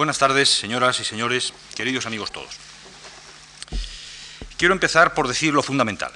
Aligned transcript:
Buenas 0.00 0.16
tardes, 0.16 0.48
señoras 0.48 0.98
y 1.00 1.04
señores, 1.04 1.52
queridos 1.74 2.06
amigos 2.06 2.32
todos. 2.32 2.56
Quiero 4.56 4.72
empezar 4.72 5.12
por 5.12 5.28
decir 5.28 5.52
lo 5.52 5.62
fundamental. 5.62 6.10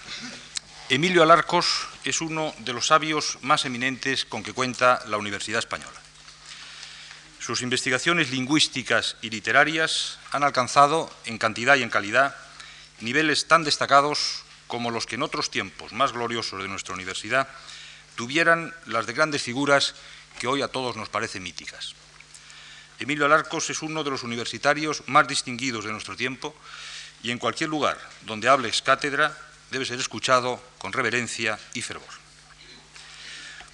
Emilio 0.88 1.22
Alarcos 1.22 1.86
es 2.02 2.22
uno 2.22 2.54
de 2.60 2.72
los 2.72 2.86
sabios 2.86 3.36
más 3.42 3.66
eminentes 3.66 4.24
con 4.24 4.42
que 4.42 4.54
cuenta 4.54 5.02
la 5.08 5.18
Universidad 5.18 5.58
Española. 5.58 6.00
Sus 7.38 7.60
investigaciones 7.60 8.30
lingüísticas 8.30 9.18
y 9.20 9.28
literarias 9.28 10.18
han 10.32 10.44
alcanzado, 10.44 11.10
en 11.26 11.36
cantidad 11.36 11.76
y 11.76 11.82
en 11.82 11.90
calidad, 11.90 12.34
niveles 13.00 13.48
tan 13.48 13.64
destacados 13.64 14.44
como 14.66 14.90
los 14.90 15.04
que 15.04 15.16
en 15.16 15.22
otros 15.22 15.50
tiempos 15.50 15.92
más 15.92 16.12
gloriosos 16.12 16.62
de 16.62 16.68
nuestra 16.68 16.94
universidad 16.94 17.48
tuvieran 18.16 18.74
las 18.86 19.04
de 19.04 19.12
grandes 19.12 19.42
figuras 19.42 19.94
que 20.38 20.46
hoy 20.46 20.62
a 20.62 20.68
todos 20.68 20.96
nos 20.96 21.10
parecen 21.10 21.42
míticas. 21.42 21.94
Emilio 22.98 23.26
Alarcos 23.26 23.70
es 23.70 23.82
uno 23.82 24.04
de 24.04 24.10
los 24.10 24.22
universitarios 24.22 25.02
más 25.06 25.26
distinguidos 25.26 25.84
de 25.84 25.92
nuestro 25.92 26.16
tiempo 26.16 26.54
y 27.22 27.30
en 27.30 27.38
cualquier 27.38 27.70
lugar 27.70 27.98
donde 28.22 28.48
hables 28.48 28.82
cátedra 28.82 29.36
debe 29.70 29.84
ser 29.84 29.98
escuchado 29.98 30.62
con 30.78 30.92
reverencia 30.92 31.58
y 31.74 31.82
fervor. 31.82 32.08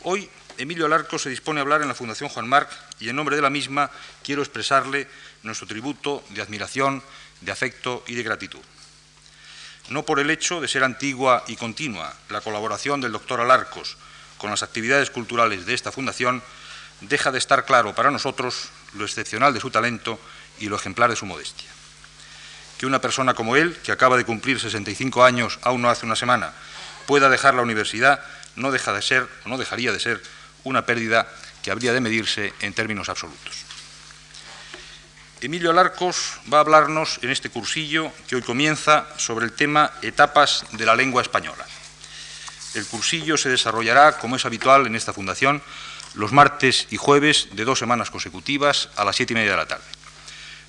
Hoy 0.02 0.30
Emilio 0.56 0.86
Alarcos 0.86 1.22
se 1.22 1.30
dispone 1.30 1.60
a 1.60 1.62
hablar 1.62 1.82
en 1.82 1.88
la 1.88 1.95
Fundación 1.95 2.30
Juan 2.30 2.48
Marc 2.48 2.70
y 2.98 3.09
en 3.09 3.16
nombre 3.16 3.36
de 3.36 3.42
la 3.42 3.50
misma 3.50 3.90
quiero 4.22 4.42
expresarle 4.42 5.09
nuestro 5.42 5.66
tributo 5.66 6.24
de 6.30 6.40
admiración, 6.40 7.02
de 7.40 7.52
afecto 7.52 8.02
y 8.06 8.14
de 8.14 8.23
gratitud. 8.23 8.60
No 9.90 10.04
por 10.04 10.20
el 10.20 10.30
hecho 10.30 10.60
de 10.60 10.68
ser 10.68 10.84
antigua 10.84 11.45
y 11.48 11.56
continua 11.56 12.14
la 12.30 12.40
colaboración 12.40 13.00
del 13.00 13.12
doctor 13.12 13.40
Alarcos 13.40 13.96
con 14.38 14.50
las 14.50 14.62
actividades 14.62 15.10
culturales 15.10 15.66
de 15.66 15.74
esta 15.74 15.92
fundación, 15.92 16.42
deja 17.00 17.32
de 17.32 17.38
estar 17.38 17.64
claro 17.66 17.95
para 17.95 18.10
nosotros 18.10 18.70
lo 18.94 19.04
excepcional 19.04 19.54
de 19.54 19.60
su 19.60 19.70
talento 19.70 20.20
y 20.58 20.68
lo 20.68 20.76
ejemplar 20.76 21.10
de 21.10 21.16
su 21.16 21.26
modestia. 21.26 21.68
Que 22.78 22.86
una 22.86 23.00
persona 23.00 23.34
como 23.34 23.56
él, 23.56 23.76
que 23.82 23.92
acaba 23.92 24.16
de 24.16 24.24
cumplir 24.24 24.60
65 24.60 25.24
años 25.24 25.59
aún 25.62 25.82
no 25.82 25.90
hace 25.90 26.06
una 26.06 26.16
semana, 26.16 26.52
pueda 27.06 27.28
dejar 27.28 27.54
la 27.54 27.62
universidad, 27.62 28.20
no 28.56 28.70
deja 28.70 28.92
de 28.92 29.02
ser, 29.02 29.28
o 29.45 29.48
no 29.48 29.59
dejaría 29.59 29.92
de 29.92 30.00
ser, 30.00 30.23
una 30.65 30.87
pérdida 30.87 31.28
que 31.62 31.70
habría 31.70 31.92
de 31.92 32.00
medirse 32.00 32.52
en 32.60 32.73
términos 32.73 33.09
absolutos. 33.09 33.65
Emilio 35.40 35.70
Alarcos 35.70 36.34
va 36.52 36.59
a 36.59 36.60
hablarnos 36.60 37.18
en 37.22 37.30
este 37.30 37.48
cursillo 37.48 38.12
que 38.28 38.37
hoy 38.37 38.43
comienza 38.43 39.06
sobre 39.16 39.46
el 39.46 39.52
tema 39.52 39.90
Etapas 40.02 40.66
de 40.72 40.84
la 40.84 40.95
lengua 40.95 41.22
española. 41.22 41.65
El 42.74 42.87
cursillo 42.87 43.38
se 43.38 43.48
desarrollará, 43.48 44.18
como 44.18 44.37
es 44.37 44.45
habitual 44.45 44.87
en 44.87 44.96
esta 44.96 45.15
fundación, 45.15 45.62
los 46.14 46.32
martes 46.32 46.86
y 46.90 46.96
jueves 46.96 47.48
de 47.52 47.64
dos 47.64 47.78
semanas 47.78 48.10
consecutivas 48.10 48.88
a 48.96 49.04
las 49.04 49.16
siete 49.16 49.32
y 49.32 49.36
media 49.36 49.52
de 49.52 49.56
la 49.56 49.68
tarde. 49.68 49.84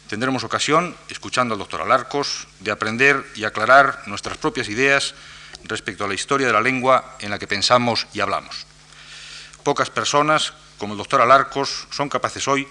Tendremos 0.08 0.44
ocasión, 0.44 0.96
escuchando 1.08 1.54
al 1.54 1.60
doctor 1.60 1.82
Alarcos, 1.82 2.48
de 2.60 2.72
aprender 2.72 3.26
y 3.36 3.46
aclarar 3.46 4.04
nuestras 4.08 4.38
propias 4.38 4.68
ideas 4.68 5.16
respecto 5.64 6.04
a 6.04 6.08
la 6.08 6.14
historia 6.14 6.48
de 6.48 6.54
la 6.54 6.62
lengua 6.62 7.16
en 7.20 7.30
la 7.30 7.40
que 7.40 7.48
pensamos 7.48 8.08
y 8.14 8.20
hablamos. 8.20 8.66
Pocas 9.64 9.90
personas, 9.90 10.54
como 10.78 10.94
el 10.94 10.98
doctor 10.98 11.22
Alarcos, 11.22 11.88
son 11.92 12.10
capaces 12.10 12.48
hoy 12.48 12.68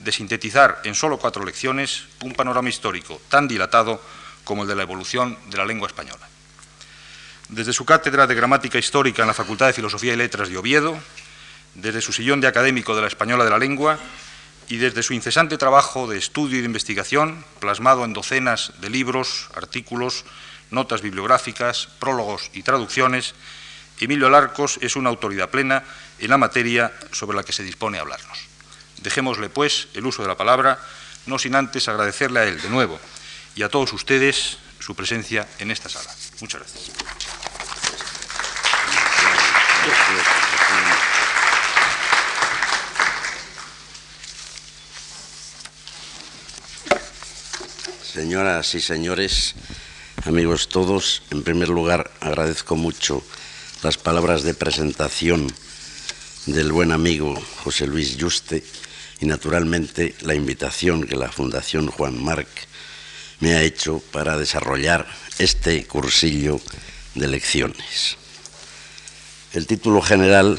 de 0.00 0.12
sintetizar 0.12 0.80
en 0.84 0.94
solo 0.94 1.18
cuatro 1.18 1.44
lecciones 1.44 2.04
un 2.22 2.34
panorama 2.34 2.68
histórico 2.68 3.20
tan 3.28 3.48
dilatado 3.48 4.02
como 4.44 4.62
el 4.62 4.68
de 4.68 4.74
la 4.74 4.82
evolución 4.82 5.38
de 5.48 5.56
la 5.56 5.64
lengua 5.64 5.86
española. 5.86 6.28
Desde 7.48 7.72
su 7.72 7.84
cátedra 7.84 8.26
de 8.26 8.34
gramática 8.34 8.78
histórica 8.78 9.22
en 9.22 9.28
la 9.28 9.34
Facultad 9.34 9.66
de 9.66 9.72
Filosofía 9.72 10.14
y 10.14 10.16
Letras 10.16 10.48
de 10.48 10.58
Oviedo, 10.58 10.98
desde 11.74 12.00
su 12.00 12.12
sillón 12.12 12.40
de 12.40 12.48
académico 12.48 12.94
de 12.94 13.02
la 13.02 13.08
española 13.08 13.44
de 13.44 13.50
la 13.50 13.58
lengua 13.58 13.98
y 14.68 14.76
desde 14.76 15.02
su 15.02 15.12
incesante 15.12 15.58
trabajo 15.58 16.06
de 16.06 16.18
estudio 16.18 16.58
y 16.58 16.60
de 16.60 16.66
investigación, 16.66 17.44
plasmado 17.60 18.04
en 18.04 18.12
docenas 18.12 18.72
de 18.80 18.90
libros, 18.90 19.48
artículos, 19.54 20.24
notas 20.70 21.02
bibliográficas, 21.02 21.88
prólogos 21.98 22.50
y 22.52 22.62
traducciones, 22.62 23.34
Emilio 24.00 24.30
Larcos 24.30 24.78
es 24.80 24.96
una 24.96 25.10
autoridad 25.10 25.50
plena 25.50 25.84
en 26.18 26.30
la 26.30 26.38
materia 26.38 26.92
sobre 27.12 27.36
la 27.36 27.44
que 27.44 27.52
se 27.52 27.62
dispone 27.62 27.98
a 27.98 28.00
hablarnos. 28.00 28.38
Dejémosle, 29.00 29.48
pues, 29.48 29.88
el 29.94 30.06
uso 30.06 30.22
de 30.22 30.28
la 30.28 30.36
palabra, 30.36 30.80
no 31.26 31.38
sin 31.38 31.54
antes 31.54 31.88
agradecerle 31.88 32.40
a 32.40 32.44
él 32.44 32.60
de 32.60 32.68
nuevo 32.68 32.98
y 33.54 33.62
a 33.62 33.68
todos 33.68 33.92
ustedes 33.92 34.58
su 34.80 34.96
presencia 34.96 35.46
en 35.58 35.70
esta 35.70 35.88
sala. 35.88 36.10
Muchas 36.40 36.62
gracias. 36.62 36.90
Señoras 48.12 48.74
y 48.74 48.80
señores, 48.82 49.54
amigos 50.26 50.68
todos, 50.68 51.22
en 51.30 51.42
primer 51.42 51.70
lugar 51.70 52.10
agradezco 52.20 52.76
mucho 52.76 53.24
las 53.82 53.96
palabras 53.96 54.42
de 54.42 54.52
presentación 54.52 55.50
del 56.44 56.72
buen 56.72 56.92
amigo 56.92 57.42
José 57.64 57.86
Luis 57.86 58.18
Yuste 58.18 58.62
y 59.20 59.24
naturalmente 59.24 60.14
la 60.20 60.34
invitación 60.34 61.06
que 61.06 61.16
la 61.16 61.32
Fundación 61.32 61.86
Juan 61.86 62.22
Marc 62.22 62.48
me 63.40 63.54
ha 63.54 63.62
hecho 63.62 64.02
para 64.12 64.36
desarrollar 64.36 65.06
este 65.38 65.86
cursillo 65.86 66.60
de 67.14 67.28
lecciones. 67.28 68.18
El 69.54 69.66
título 69.66 70.02
general 70.02 70.58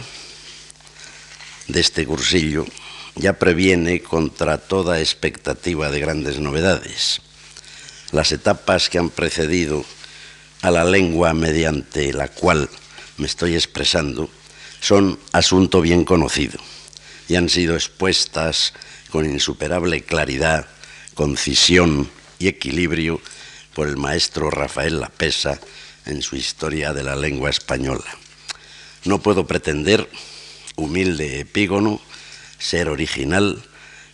de 1.68 1.80
este 1.80 2.08
cursillo 2.08 2.66
ya 3.14 3.34
previene 3.34 4.02
contra 4.02 4.58
toda 4.58 5.00
expectativa 5.00 5.92
de 5.92 6.00
grandes 6.00 6.40
novedades 6.40 7.22
las 8.14 8.32
etapas 8.32 8.90
que 8.90 9.00
han 9.00 9.10
precedido 9.10 9.84
a 10.62 10.72
la 10.72 10.86
lengua 10.86 11.34
mediante 11.34 12.14
la 12.14 12.30
cual 12.30 12.70
me 13.18 13.26
estoy 13.26 13.56
expresando 13.56 14.30
son 14.80 15.20
asunto 15.32 15.82
bien 15.82 16.06
conocido 16.06 16.60
y 17.28 17.36
han 17.36 17.50
sido 17.50 17.76
expuestas 17.76 18.74
con 19.10 19.26
insuperable 19.26 20.02
claridad, 20.02 20.68
concisión 21.16 22.10
y 22.38 22.48
equilibrio 22.48 23.20
por 23.74 23.88
el 23.88 23.98
maestro 23.98 24.52
Rafael 24.52 25.00
Lapesa 25.00 25.60
en 26.06 26.22
su 26.22 26.36
Historia 26.36 26.94
de 26.94 27.04
la 27.04 27.16
Lengua 27.16 27.50
Española. 27.50 28.06
No 29.06 29.22
puedo 29.22 29.48
pretender, 29.48 30.08
humilde 30.76 31.40
epígono, 31.40 32.00
ser 32.60 32.90
original 32.90 33.64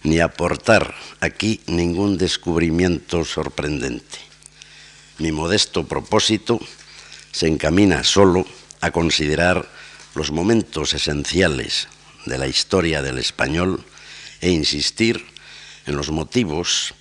ni 0.03 0.19
aportar 0.19 0.95
aquí 1.19 1.61
ningún 1.67 2.17
descubrimiento 2.17 3.25
sorprendente. 3.25 4.17
Mi 5.17 5.31
modesto 5.31 5.85
propósito 5.85 6.59
se 7.31 7.47
encamina 7.47 8.03
solo 8.03 8.45
a 8.81 8.91
considerar 8.91 9.67
los 10.15 10.31
momentos 10.31 10.93
esenciales 10.93 11.87
de 12.25 12.37
la 12.37 12.47
historia 12.47 13.01
del 13.01 13.17
español 13.17 13.83
e 14.41 14.51
insistir 14.51 15.25
en 15.85 15.95
los 15.97 16.09
motivos 16.11 16.93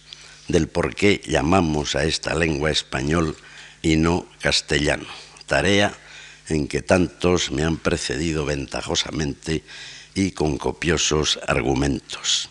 del 0.49 0.69
por 0.69 0.95
qué 0.95 1.21
llamamos 1.27 1.95
a 1.95 2.05
esta 2.05 2.35
lengua 2.35 2.71
español 2.71 3.37
y 3.83 3.97
no 3.97 4.27
castellano, 4.41 5.07
tarea 5.47 5.95
en 6.49 6.67
que 6.67 6.83
tantos 6.83 7.51
me 7.51 7.63
han 7.63 7.77
precedido 7.77 8.45
ventajosamente 8.45 9.63
y 10.15 10.33
con 10.33 10.59
copiosos 10.59 11.39
argumentos. 11.47 12.49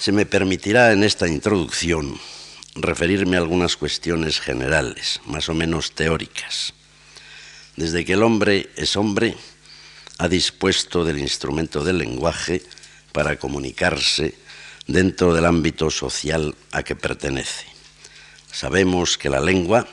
Se 0.00 0.12
me 0.12 0.24
permitirá 0.24 0.92
en 0.92 1.04
esta 1.04 1.28
introducción 1.28 2.18
referirme 2.74 3.36
a 3.36 3.40
algunas 3.40 3.76
cuestiones 3.76 4.40
generales, 4.40 5.20
más 5.26 5.50
o 5.50 5.54
menos 5.54 5.92
teóricas. 5.92 6.72
Desde 7.76 8.06
que 8.06 8.14
el 8.14 8.22
hombre 8.22 8.70
es 8.76 8.96
hombre, 8.96 9.36
ha 10.16 10.26
dispuesto 10.26 11.04
del 11.04 11.18
instrumento 11.18 11.84
del 11.84 11.98
lenguaje 11.98 12.62
para 13.12 13.38
comunicarse 13.38 14.34
dentro 14.86 15.34
del 15.34 15.44
ámbito 15.44 15.90
social 15.90 16.54
a 16.72 16.82
que 16.82 16.96
pertenece. 16.96 17.66
Sabemos 18.50 19.18
que 19.18 19.28
la 19.28 19.42
lengua, 19.42 19.86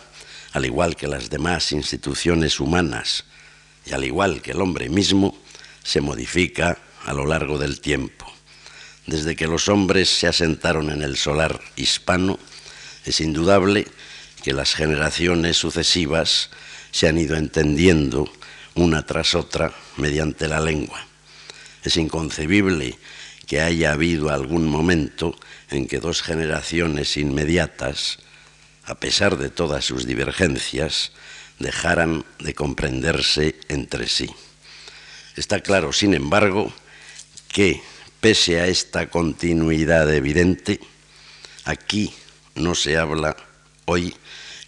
al 0.53 0.65
igual 0.65 0.95
que 0.95 1.07
las 1.07 1.29
demás 1.29 1.73
instituciones 1.73 2.61
humanas 2.61 3.25
y 3.85 3.91
al 3.91 4.05
igual 4.05 4.41
que 4.41 4.51
el 4.51 4.61
hombre 4.61 4.87
mismo, 4.87 5.37
se 5.83 5.99
modifica 5.99 6.77
a 7.03 7.11
lo 7.11 7.25
largo 7.25 7.57
del 7.57 7.81
tiempo 7.81 8.16
desde 9.07 9.35
que 9.35 9.47
los 9.47 9.69
hombres 9.69 10.09
se 10.09 10.27
asentaron 10.27 10.91
en 10.91 11.01
el 11.01 11.17
solar 11.17 11.59
hispano, 11.75 12.37
es 13.05 13.21
indudable 13.21 13.87
que 14.43 14.53
las 14.53 14.75
generaciones 14.75 15.57
sucesivas 15.57 16.49
se 16.91 17.07
han 17.07 17.17
ido 17.17 17.35
entendiendo 17.35 18.31
una 18.75 19.05
tras 19.05 19.33
otra 19.33 19.73
mediante 19.95 20.47
la 20.47 20.59
lengua. 20.59 21.05
Es 21.83 21.97
inconcebible 21.97 22.97
que 23.47 23.61
haya 23.61 23.93
habido 23.93 24.29
algún 24.29 24.67
momento 24.67 25.35
en 25.69 25.87
que 25.87 25.99
dos 25.99 26.21
generaciones 26.21 27.15
inmediatas, 27.15 28.19
a 28.85 28.95
pesar 28.95 29.37
de 29.37 29.49
todas 29.49 29.85
sus 29.85 30.05
divergencias, 30.05 31.13
dejaran 31.59 32.25
de 32.39 32.53
comprenderse 32.53 33.55
entre 33.69 34.07
sí. 34.07 34.29
Está 35.37 35.61
claro, 35.61 35.93
sin 35.93 36.13
embargo, 36.13 36.73
que 37.47 37.81
pese 38.19 38.59
a 38.59 38.67
esta 38.67 39.09
continuidad 39.09 40.13
evidente, 40.13 40.79
aquí 41.65 42.13
no 42.55 42.75
se 42.75 42.97
habla 42.97 43.35
hoy 43.85 44.15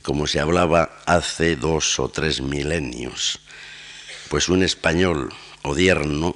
como 0.01 0.27
se 0.27 0.39
hablaba 0.39 0.89
hace 1.05 1.55
dos 1.55 1.99
o 1.99 2.09
tres 2.09 2.41
milenios, 2.41 3.39
pues 4.29 4.49
un 4.49 4.63
español 4.63 5.33
odierno 5.63 6.35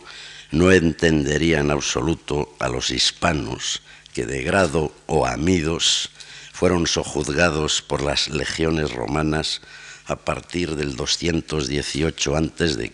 no 0.52 0.72
entendería 0.72 1.60
en 1.60 1.72
absoluto 1.72 2.56
a 2.60 2.70
los 2.70 2.92
hispanos 2.92 3.82
que 4.14 4.26
de 4.26 4.44
grado 4.44 4.94
o 5.08 5.26
amidos 5.26 6.12
fueron 6.52 6.86
sojuzgados 6.86 7.82
por 7.82 8.04
las 8.04 8.28
legiones 8.30 8.92
romanas 8.92 9.62
a 10.06 10.18
partir 10.18 10.76
del 10.76 10.96
218 10.96 12.36
a.C., 12.36 12.94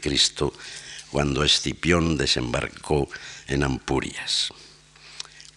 cuando 1.12 1.44
Escipión 1.44 2.18
desembarcó 2.18 3.10
en 3.50 3.64
Ampurias. 3.64 4.54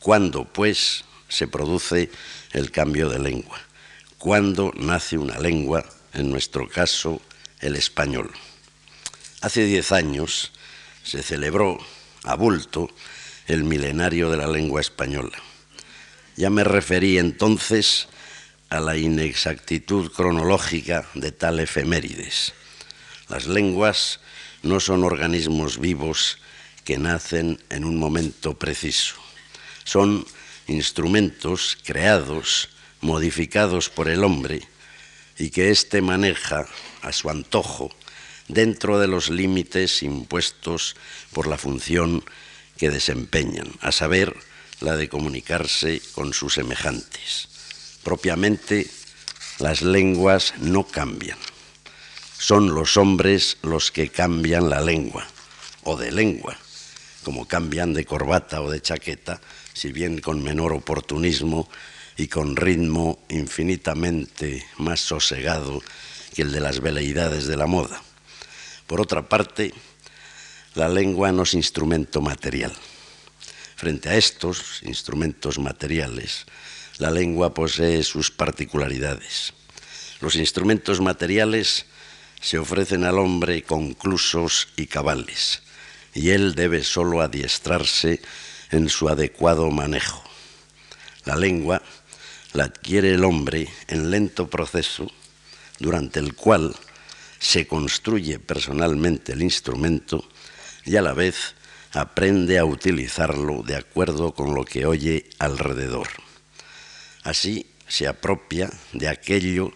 ¿Cuándo, 0.00 0.44
pues, 0.44 1.05
se 1.29 1.47
produce 1.47 2.11
el 2.53 2.71
cambio 2.71 3.09
de 3.09 3.19
lengua? 3.19 3.61
¿Cuándo 4.19 4.73
nace 4.77 5.19
una 5.19 5.39
lengua, 5.39 5.85
en 6.12 6.31
nuestro 6.31 6.69
caso, 6.69 7.21
el 7.61 7.77
español? 7.77 8.31
Hace 9.41 9.65
diez 9.65 9.93
años 9.93 10.53
se 11.05 11.23
celebró 11.23 11.79
a 12.25 12.35
bulto 12.35 12.89
el 13.47 13.65
milenario 13.65 14.31
de 14.31 14.37
la 14.37 14.47
lengua 14.47 14.81
española. 14.81 15.37
Ya 16.37 16.50
me 16.50 16.65
referí 16.65 17.19
entonces 17.19 18.09
a 18.71 18.81
la 18.81 18.97
inexactitud 18.97 20.11
cronológica 20.12 21.06
de 21.15 21.31
tal 21.31 21.61
efemérides. 21.61 22.55
Las 23.29 23.47
lenguas 23.47 24.21
no 24.62 24.81
son 24.81 25.05
organismos 25.05 25.79
vivos 25.79 26.39
que 26.84 26.99
nacen 26.99 27.62
en 27.70 27.84
un 27.84 27.99
momento 27.99 28.58
preciso. 28.58 29.17
Son 29.84 30.26
instrumentos 30.67 31.79
creados, 31.84 32.69
modificados 33.00 33.88
por 33.88 34.08
el 34.08 34.25
hombre 34.25 34.62
y 35.38 35.50
que 35.50 35.70
éste 35.70 36.02
maneja 36.02 36.67
a 37.02 37.12
su 37.12 37.31
antojo 37.31 37.90
dentro 38.49 38.99
de 38.99 39.08
los 39.08 39.31
límites 39.31 40.02
impuestos 40.02 40.96
por 41.32 41.46
la 41.46 41.58
función 41.58 42.25
que 42.76 42.90
desempeñan, 42.90 43.73
a 43.81 43.93
saber, 43.93 44.34
la 44.81 44.96
de 44.96 45.08
comunicarse 45.08 46.02
con 46.12 46.34
sus 46.34 46.55
semejantes. 46.55 47.49
Propiamente, 48.02 48.90
las 49.58 49.82
lenguas 49.82 50.55
no 50.58 50.84
cambian. 50.87 51.38
Son 52.37 52.75
los 52.75 52.96
hombres 52.96 53.58
los 53.62 53.93
que 53.93 54.08
cambian 54.08 54.69
la 54.69 54.81
lengua, 54.81 55.26
o 55.84 55.96
de 55.96 56.11
lengua, 56.11 56.58
como 57.23 57.47
cambian 57.47 57.95
de 57.95 58.05
corbata 58.05 58.61
o 58.61 58.71
de 58.71 58.81
chaqueta, 58.81 59.41
si 59.73 59.93
bien 59.93 60.21
con 60.21 60.43
menor 60.43 60.73
oportunismo 60.73 61.69
y 62.17 62.29
con 62.29 62.57
ritmo 62.57 63.19
infinitamente 63.29 64.65
más 64.79 65.01
sosegado 65.01 65.83
que 66.35 66.43
el 66.43 66.53
de 66.53 66.61
las 66.61 66.81
veleidades 66.81 67.47
de 67.47 67.57
la 67.57 67.67
moda. 67.67 68.03
Por 68.87 69.01
otra 69.01 69.29
parte, 69.29 69.73
la 70.75 70.89
lengua 70.89 71.33
no 71.33 71.43
es 71.43 71.55
instrumento 71.55 72.21
material. 72.21 72.73
Frente 73.77 74.09
a 74.11 74.17
estos 74.17 74.83
instrumentos 74.83 75.59
materiales, 75.59 76.47
la 76.99 77.11
lengua 77.11 77.53
posee 77.53 78.03
sus 78.03 78.31
particularidades. 78.31 79.53
Los 80.21 80.37
instrumentos 80.37 81.01
materiales 81.01 81.87
se 82.41 82.59
ofrecen 82.59 83.05
al 83.05 83.19
hombre 83.19 83.63
conclusos 83.63 84.69
y 84.77 84.87
cabales, 84.87 85.63
y 86.14 86.31
él 86.31 86.55
debe 86.55 86.85
sólo 86.85 87.20
adiestrarse 87.20 88.20
en 88.70 88.88
su 88.88 89.09
adecuado 89.09 89.70
manejo. 89.70 90.23
La 91.25 91.37
lengua 91.37 91.82
la 92.53 92.64
adquiere 92.64 93.14
el 93.14 93.25
hombre 93.25 93.69
en 93.88 94.11
lento 94.11 94.49
proceso, 94.49 95.11
durante 95.79 96.20
el 96.20 96.35
cual 96.35 96.75
se 97.38 97.67
construye 97.67 98.38
personalmente 98.38 99.32
el 99.32 99.43
instrumento 99.43 100.25
y 100.85 100.97
a 100.97 101.03
la 101.03 101.12
vez 101.12 101.55
aprende 101.93 102.58
a 102.58 102.65
utilizarlo 102.65 103.62
de 103.62 103.76
acuerdo 103.76 104.32
con 104.32 104.55
lo 104.55 104.65
que 104.65 104.87
oye 104.87 105.29
alrededor. 105.38 106.08
Así 107.23 107.67
se 107.87 108.08
apropia 108.08 108.70
de 108.93 109.08
aquello 109.08 109.73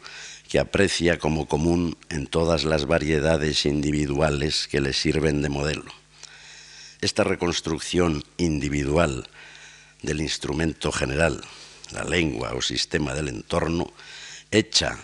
que 0.48 0.58
aprecia 0.58 1.18
como 1.18 1.46
común 1.46 1.96
en 2.08 2.26
todas 2.26 2.64
las 2.64 2.86
variedades 2.86 3.66
individuales 3.66 4.68
que 4.68 4.80
le 4.80 4.92
sirven 4.92 5.42
de 5.42 5.48
modelo. 5.48 6.05
Esta 7.00 7.24
reconstrucción 7.24 8.24
individual 8.38 9.28
del 10.02 10.20
instrumento 10.20 10.92
general, 10.92 11.42
la 11.92 12.04
lengua 12.04 12.54
o 12.54 12.62
sistema 12.62 13.12
del 13.12 13.28
entorno, 13.28 13.92
hecha 14.50 14.96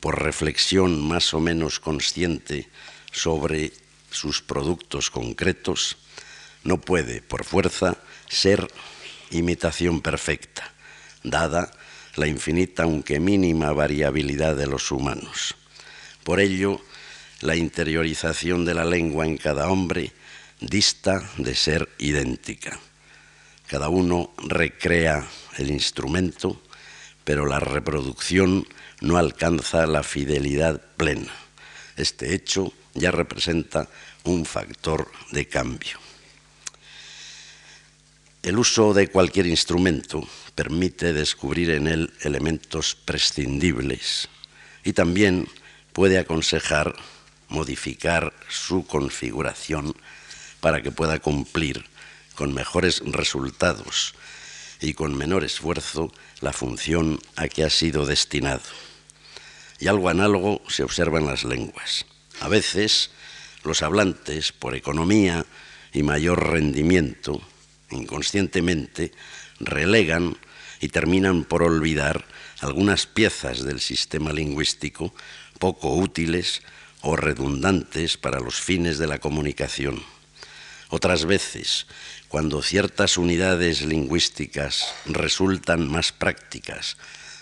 por 0.00 0.22
reflexión 0.22 1.00
más 1.00 1.32
o 1.32 1.40
menos 1.40 1.80
consciente 1.80 2.68
sobre 3.10 3.72
sus 4.10 4.42
productos 4.42 5.10
concretos, 5.10 5.96
no 6.62 6.80
puede, 6.80 7.22
por 7.22 7.44
fuerza, 7.44 7.96
ser 8.28 8.68
imitación 9.30 10.02
perfecta, 10.02 10.72
dada 11.22 11.72
la 12.16 12.26
infinita 12.26 12.82
aunque 12.82 13.18
mínima 13.18 13.72
variabilidad 13.72 14.56
de 14.56 14.66
los 14.66 14.90
humanos. 14.90 15.54
Por 16.22 16.40
ello, 16.40 16.80
la 17.40 17.56
interiorización 17.56 18.66
de 18.66 18.74
la 18.74 18.84
lengua 18.84 19.26
en 19.26 19.38
cada 19.38 19.70
hombre 19.70 20.12
dista 20.60 21.22
de 21.38 21.54
ser 21.54 21.88
idéntica. 21.98 22.78
Cada 23.66 23.88
uno 23.88 24.32
recrea 24.36 25.26
el 25.58 25.70
instrumento, 25.70 26.60
pero 27.24 27.46
la 27.46 27.60
reproducción 27.60 28.66
no 29.00 29.16
alcanza 29.16 29.86
la 29.86 30.02
fidelidad 30.02 30.80
plena. 30.96 31.32
Este 31.96 32.34
hecho 32.34 32.72
ya 32.94 33.10
representa 33.10 33.88
un 34.24 34.44
factor 34.44 35.10
de 35.30 35.46
cambio. 35.46 35.98
El 38.42 38.58
uso 38.58 38.94
de 38.94 39.08
cualquier 39.08 39.46
instrumento 39.46 40.26
permite 40.54 41.12
descubrir 41.12 41.70
en 41.70 41.86
él 41.86 42.12
elementos 42.22 42.94
prescindibles 42.94 44.28
y 44.82 44.94
también 44.94 45.46
puede 45.92 46.18
aconsejar 46.18 46.96
modificar 47.48 48.32
su 48.48 48.86
configuración 48.86 49.94
para 50.60 50.82
que 50.82 50.90
pueda 50.90 51.18
cumplir 51.18 51.84
con 52.34 52.54
mejores 52.54 53.02
resultados 53.04 54.14
y 54.80 54.94
con 54.94 55.16
menor 55.16 55.44
esfuerzo 55.44 56.12
la 56.40 56.52
función 56.52 57.20
a 57.36 57.48
que 57.48 57.64
ha 57.64 57.70
sido 57.70 58.06
destinado. 58.06 58.62
Y 59.78 59.88
algo 59.88 60.08
análogo 60.08 60.62
se 60.68 60.82
observa 60.82 61.18
en 61.18 61.26
las 61.26 61.44
lenguas. 61.44 62.06
A 62.40 62.48
veces 62.48 63.10
los 63.62 63.82
hablantes, 63.82 64.52
por 64.52 64.74
economía 64.74 65.44
y 65.92 66.02
mayor 66.02 66.50
rendimiento, 66.50 67.40
inconscientemente 67.90 69.12
relegan 69.58 70.38
y 70.80 70.88
terminan 70.88 71.44
por 71.44 71.62
olvidar 71.62 72.24
algunas 72.60 73.06
piezas 73.06 73.64
del 73.64 73.80
sistema 73.80 74.32
lingüístico 74.32 75.14
poco 75.58 75.94
útiles 75.94 76.62
o 77.02 77.16
redundantes 77.16 78.16
para 78.16 78.40
los 78.40 78.60
fines 78.60 78.98
de 78.98 79.06
la 79.06 79.18
comunicación. 79.18 80.02
Otras 80.90 81.24
veces, 81.24 81.86
cuando 82.28 82.62
ciertas 82.62 83.16
unidades 83.16 83.82
lingüísticas 83.82 84.92
resultan 85.06 85.88
más 85.88 86.10
prácticas, 86.10 86.96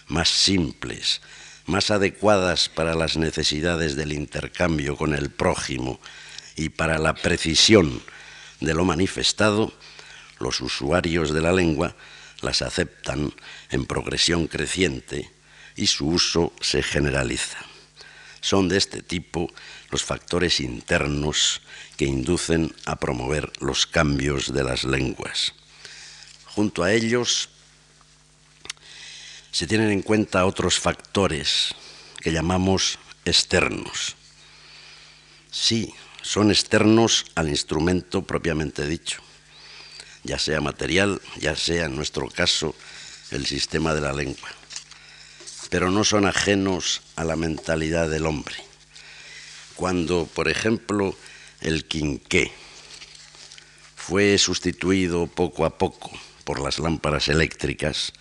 más 0.06 0.28
simples, 0.28 1.22
más 1.64 1.90
adecuadas 1.90 2.68
para 2.68 2.94
las 2.94 3.16
necesidades 3.16 3.96
del 3.96 4.12
intercambio 4.12 4.96
con 4.96 5.14
el 5.14 5.30
prójimo 5.30 5.98
y 6.56 6.68
para 6.68 6.98
la 6.98 7.14
precisión 7.14 8.02
de 8.60 8.74
lo 8.74 8.84
manifestado, 8.84 9.72
los 10.38 10.60
usuarios 10.60 11.32
de 11.32 11.40
la 11.40 11.52
lengua 11.52 11.96
las 12.42 12.60
aceptan 12.60 13.32
en 13.70 13.86
progresión 13.86 14.46
creciente 14.46 15.30
y 15.74 15.86
su 15.86 16.08
uso 16.08 16.52
se 16.60 16.82
generaliza. 16.82 17.58
Son 18.40 18.68
de 18.68 18.76
este 18.76 19.02
tipo 19.02 19.52
los 19.90 20.04
factores 20.04 20.61
internos 20.61 21.62
que 21.97 22.04
inducen 22.04 22.75
a 22.85 22.97
promover 22.97 23.50
los 23.61 23.87
cambios 23.87 24.52
de 24.52 24.64
las 24.64 24.85
lenguas. 24.85 25.54
Junto 26.47 26.83
a 26.83 26.92
ellos 26.92 27.49
se 29.50 29.66
tienen 29.66 29.90
en 29.90 30.02
cuenta 30.02 30.47
otros 30.47 30.78
factores 30.78 31.75
que 32.21 32.33
llamamos 32.33 32.99
externos. 33.25 34.16
Sí, 35.50 35.92
son 36.23 36.50
externos 36.50 37.26
al 37.35 37.49
instrumento 37.49 38.23
propiamente 38.23 38.87
dicho 38.87 39.23
ya 40.28 40.38
sea 40.38 40.61
material, 40.61 41.21
ya 41.38 41.57
sea 41.57 41.87
en 41.87 41.97
nuestro 41.97 42.28
caso 42.28 42.75
el 43.30 43.47
sistema 43.47 43.95
de 43.95 44.00
la 44.00 44.12
lengua. 44.12 44.49
Pero 45.70 45.90
no 45.90 46.04
son 46.04 46.26
ajenos 46.26 47.02
a 47.16 47.25
la 47.25 47.37
mentalidad 47.37 48.08
del 48.08 48.26
hombre. 48.26 48.56
Cuando, 49.75 50.26
por 50.26 50.48
ejemplo, 50.48 51.16
el 51.60 51.84
quinqué 51.84 52.52
fue 53.96 54.38
sustituido 54.38 55.26
poco 55.26 55.64
a 55.64 55.76
poco 55.76 56.10
por 56.44 56.60
las 56.60 56.78
lámparas 56.78 57.28
eléctricas, 57.28 58.12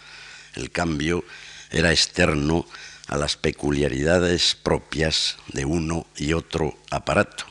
el 0.56 0.72
cambio 0.72 1.24
era 1.72 1.92
externo 1.92 2.66
a 3.08 3.18
las 3.18 3.38
peculiaridades 3.38 4.56
propias 4.56 5.38
de 5.54 5.66
uno 5.66 6.08
y 6.18 6.34
otro 6.34 6.78
aparato. 6.92 7.46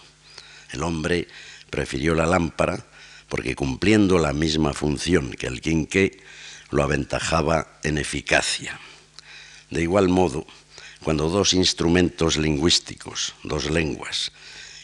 El 0.73 0.83
hombre 0.83 1.29
prefirió 1.71 2.15
la 2.15 2.27
lámpara 2.27 2.85
porque 3.29 3.57
cumpliendo 3.57 4.19
la 4.19 4.33
misma 4.33 4.73
función 4.73 5.33
que 5.33 5.47
el 5.47 5.61
quinqué, 5.61 6.21
lo 6.71 6.83
aventajaba 6.83 7.79
en 7.83 7.99
eficacia. 7.99 8.79
De 9.71 9.83
igual 9.83 10.09
modo, 10.09 10.47
cuando 11.03 11.29
dos 11.29 11.53
instrumentos 11.53 12.37
lingüísticos, 12.37 13.35
dos 13.43 13.71
lenguas, 13.71 14.33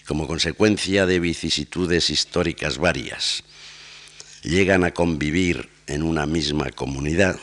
como 0.07 0.27
consecuencia 0.27 1.07
de 1.07 1.21
vicisitudes 1.21 2.11
históricas 2.11 2.79
varias, 2.79 3.45
llegan 4.43 4.85
a 4.85 4.93
convivir 4.93 5.69
en 5.87 6.03
una 6.03 6.27
misma 6.27 6.71
comunidad, 6.71 7.39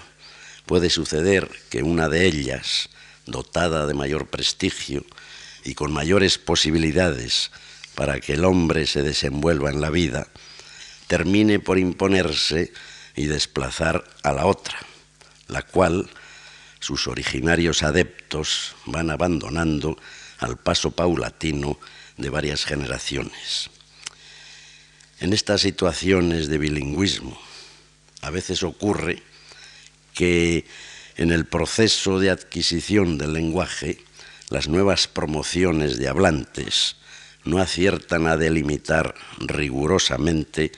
puede 0.65 0.89
suceder 0.89 1.49
que 1.69 1.83
una 1.83 2.09
de 2.09 2.25
ellas, 2.25 2.89
dotada 3.25 3.87
de 3.87 3.93
mayor 3.93 4.27
prestigio 4.27 5.05
y 5.63 5.73
con 5.73 5.91
mayores 5.91 6.37
posibilidades 6.37 7.51
para 7.95 8.19
que 8.19 8.33
el 8.33 8.45
hombre 8.45 8.85
se 8.85 9.01
desenvuelva 9.01 9.71
en 9.71 9.81
la 9.81 9.89
vida, 9.89 10.27
termine 11.07 11.59
por 11.59 11.79
imponerse 11.79 12.71
y 13.15 13.25
desplazar 13.25 14.05
a 14.23 14.31
la 14.31 14.45
otra, 14.45 14.77
la 15.47 15.63
cual 15.63 16.09
sus 16.79 17.07
originarios 17.07 17.83
adeptos 17.83 18.75
van 18.85 19.09
abandonando 19.09 19.97
al 20.39 20.57
paso 20.57 20.91
paulatino 20.91 21.79
de 22.17 22.29
varias 22.29 22.65
generaciones. 22.65 23.69
En 25.19 25.33
estas 25.33 25.61
situaciones 25.61 26.47
de 26.47 26.57
bilingüismo, 26.57 27.39
a 28.21 28.29
veces 28.29 28.63
ocurre 28.63 29.21
que 30.13 30.65
en 31.17 31.31
el 31.31 31.45
proceso 31.45 32.19
de 32.19 32.29
adquisición 32.29 33.17
del 33.17 33.33
lenguaje, 33.33 33.99
las 34.49 34.67
nuevas 34.67 35.07
promociones 35.07 35.97
de 35.97 36.07
hablantes 36.07 36.95
no 37.43 37.59
aciertan 37.59 38.27
a 38.27 38.37
delimitar 38.37 39.15
rigurosamente 39.39 40.71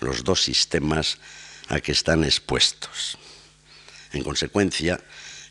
los 0.00 0.24
dos 0.24 0.42
sistemas 0.42 1.18
a 1.68 1.80
que 1.80 1.92
están 1.92 2.24
expuestos. 2.24 3.18
En 4.12 4.22
consecuencia, 4.22 5.00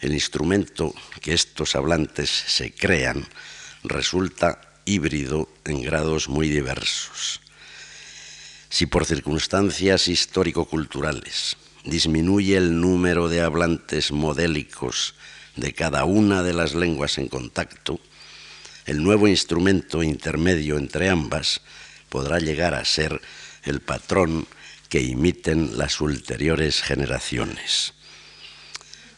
el 0.06 0.14
instrumento 0.14 0.94
que 1.20 1.34
estos 1.34 1.76
hablantes 1.76 2.30
se 2.30 2.72
crean 2.72 3.26
resulta 3.84 4.62
híbrido 4.86 5.50
en 5.66 5.82
grados 5.82 6.30
muy 6.30 6.48
diversos. 6.48 7.42
Si 8.70 8.86
por 8.86 9.06
circunstancias 9.06 10.08
histórico-culturales 10.08 11.58
disminuye 11.86 12.56
el 12.56 12.80
número 12.80 13.30
de 13.30 13.42
hablantes 13.42 14.12
modélicos 14.12 15.16
de 15.56 15.74
cada 15.74 16.06
una 16.06 16.44
de 16.44 16.54
las 16.54 16.76
lenguas 16.76 17.18
en 17.18 17.28
contacto, 17.28 18.00
el 18.86 19.02
nuevo 19.02 19.28
instrumento 19.28 20.04
intermedio 20.04 20.78
entre 20.78 21.10
ambas 21.10 21.62
podrá 22.10 22.38
llegar 22.40 22.76
a 22.76 22.86
ser 22.86 23.20
el 23.64 23.82
patrón 23.82 24.46
que 24.88 25.02
imiten 25.02 25.80
las 25.80 26.00
ulteriores 26.00 26.84
generaciones. 26.84 27.94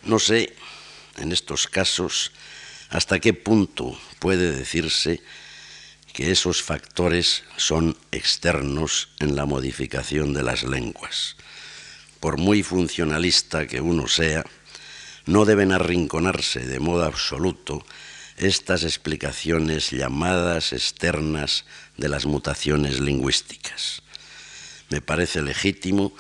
No 0.04 0.20
sé, 0.20 0.56
en 1.18 1.32
estos 1.32 1.68
casos, 1.68 2.32
hasta 2.90 3.20
qué 3.20 3.34
punto 3.34 4.00
puede 4.20 4.52
decirse 4.52 5.22
que 6.14 6.32
esos 6.32 6.64
factores 6.64 7.44
son 7.58 7.98
externos 8.12 9.10
en 9.20 9.36
la 9.36 9.46
modificación 9.46 10.34
de 10.34 10.44
las 10.44 10.64
lenguas. 10.64 11.36
Por 12.20 12.38
muy 12.38 12.64
funcionalista 12.64 13.68
que 13.68 13.82
uno 13.82 14.08
sea, 14.08 14.44
no 15.26 15.46
deben 15.46 15.72
arrinconarse 15.72 16.62
de 16.62 16.80
modo 16.80 17.04
absoluto 17.04 17.86
estas 18.38 18.84
explicaciones 18.84 19.92
llamadas 19.92 20.74
externas 20.74 21.66
de 21.98 22.10
las 22.10 22.26
mutaciones 22.26 23.00
lingüísticas. 23.00 24.02
Me 24.90 25.02
parece 25.02 25.42
legítimo 25.42 26.14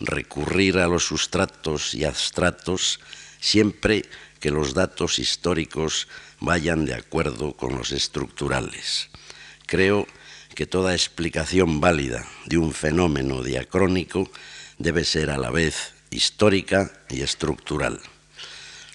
recurrir 0.00 0.78
a 0.78 0.88
los 0.88 1.06
sustratos 1.06 1.94
y 1.94 2.04
abstratos 2.04 3.00
siempre 3.40 4.04
que 4.40 4.50
los 4.50 4.74
datos 4.74 5.18
históricos 5.18 6.08
vayan 6.40 6.84
de 6.84 6.94
acuerdo 6.94 7.54
con 7.54 7.76
los 7.76 7.92
estructurales. 7.92 9.08
Creo 9.66 10.06
que 10.54 10.66
toda 10.66 10.94
explicación 10.94 11.80
válida 11.80 12.26
de 12.46 12.58
un 12.58 12.72
fenómeno 12.72 13.42
diacrónico 13.42 14.30
debe 14.78 15.04
ser 15.04 15.30
a 15.30 15.38
la 15.38 15.50
vez 15.50 15.94
histórica 16.10 16.92
y 17.08 17.22
estructural. 17.22 18.00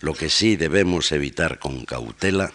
Lo 0.02 0.14
que 0.14 0.30
sí 0.30 0.56
debemos 0.56 1.12
evitar 1.12 1.60
con 1.60 1.84
cautela 1.86 2.52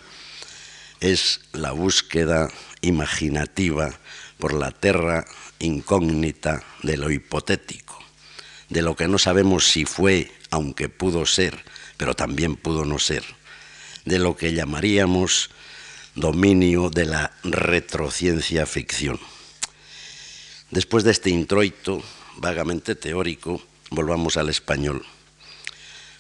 es 1.01 1.41
la 1.53 1.73
búsqueda 1.73 2.51
imaginativa 2.81 3.99
por 4.39 4.55
la 4.55 4.71
terra 4.71 5.27
incógnita 5.59 6.63
de 6.83 6.97
lo 6.97 7.11
hipotético, 7.11 8.04
de 8.69 8.83
lo 8.83 8.97
que 8.97 9.09
no 9.09 9.19
sabemos 9.19 9.67
si 9.67 9.85
fue, 9.85 10.33
aunque 10.51 10.89
pudo 10.89 11.27
ser, 11.27 11.65
pero 11.97 12.15
también 12.15 12.57
pudo 12.57 12.85
no 12.85 12.99
ser, 12.99 13.25
de 14.05 14.19
lo 14.19 14.37
que 14.37 14.53
llamaríamos 14.53 15.51
dominio 16.15 16.91
de 16.91 17.07
la 17.07 17.33
retrociencia 17.43 18.67
ficción. 18.67 19.19
Después 20.71 21.05
de 21.05 21.11
este 21.11 21.31
introito 21.31 22.03
vagamente 22.37 22.95
teórico, 22.95 23.63
volvamos 23.91 24.37
al 24.37 24.49
español. 24.49 25.05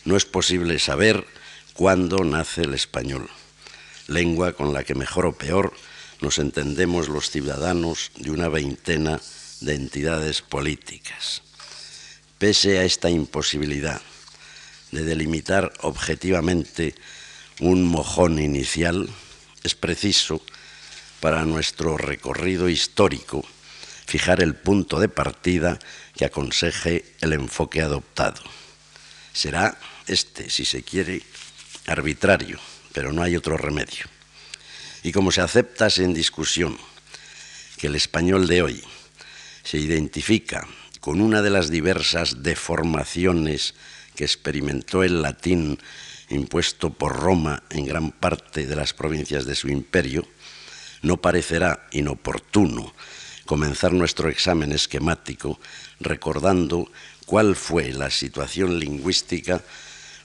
No 0.05 0.17
es 0.17 0.25
posible 0.25 0.79
saber 0.79 1.27
cuándo 1.75 2.25
nace 2.25 2.63
el 2.63 2.75
español 2.75 3.29
lengua 4.07 4.53
con 4.53 4.73
la 4.73 4.85
que 4.85 4.95
mejor 4.95 5.27
o 5.27 5.33
peor 5.33 5.73
nos 6.21 6.39
entendemos 6.39 7.09
los 7.09 7.31
ciudadanos 7.31 8.11
de 8.17 8.31
una 8.31 8.49
veintena 8.49 9.21
de 9.61 9.75
entidades 9.75 10.43
políticas. 10.43 11.43
Pese 12.45 12.79
a 12.79 12.85
esta 12.85 13.09
imposibilidad 13.09 14.03
de 14.91 15.03
delimitar 15.03 15.73
objetivamente 15.81 16.95
un 17.61 17.87
mojón 17.87 18.39
inicial, 18.39 19.09
es 19.63 19.75
preciso, 19.75 20.43
para 21.21 21.47
nuestro 21.47 21.97
recorrido 21.97 22.69
histórico, 22.69 23.43
fijar 24.07 24.43
el 24.43 24.55
punto 24.55 25.01
de 25.01 25.09
partida 25.09 25.79
que 26.15 26.27
aconseje 26.27 27.07
el 27.23 27.33
enfoque 27.33 27.81
adoptado. 27.81 28.43
Será 29.33 29.79
este, 30.07 30.51
si 30.51 30.67
se 30.67 30.83
quiere, 30.83 31.23
arbitrario 31.87 32.61
pero 32.93 33.11
no 33.11 33.23
hay 33.23 33.37
otro 33.37 33.57
remedio. 33.57 34.05
Y 35.03 35.13
como 35.13 35.33
se 35.33 35.41
acepta 35.41 35.89
sin 35.89 36.13
discusión 36.13 36.77
que 37.79 37.87
el 37.87 37.95
español 37.95 38.47
de 38.47 38.61
hoy 38.61 38.85
se 39.63 39.79
identifica 39.79 40.69
con 41.05 41.21
una 41.21 41.43
de 41.43 41.51
las 41.51 41.69
diversas 41.69 42.43
deformaciones 42.43 43.75
que 44.17 44.25
experimentó 44.25 45.03
el 45.03 45.21
latín 45.21 45.79
impuesto 46.31 46.89
por 46.95 47.15
Roma 47.21 47.63
en 47.69 47.85
gran 47.85 48.11
parte 48.11 48.67
de 48.67 48.75
las 48.75 48.95
provincias 48.95 49.45
de 49.45 49.55
su 49.55 49.69
imperio, 49.69 50.27
no 51.03 51.19
parecerá 51.19 51.89
inoportuno 51.91 52.95
comenzar 53.45 53.93
nuestro 53.93 54.31
examen 54.31 54.73
esquemático 54.73 55.61
recordando 56.01 56.91
cuál 57.27 57.55
fue 57.55 57.93
la 57.93 58.09
situación 58.09 58.79
lingüística 58.79 59.61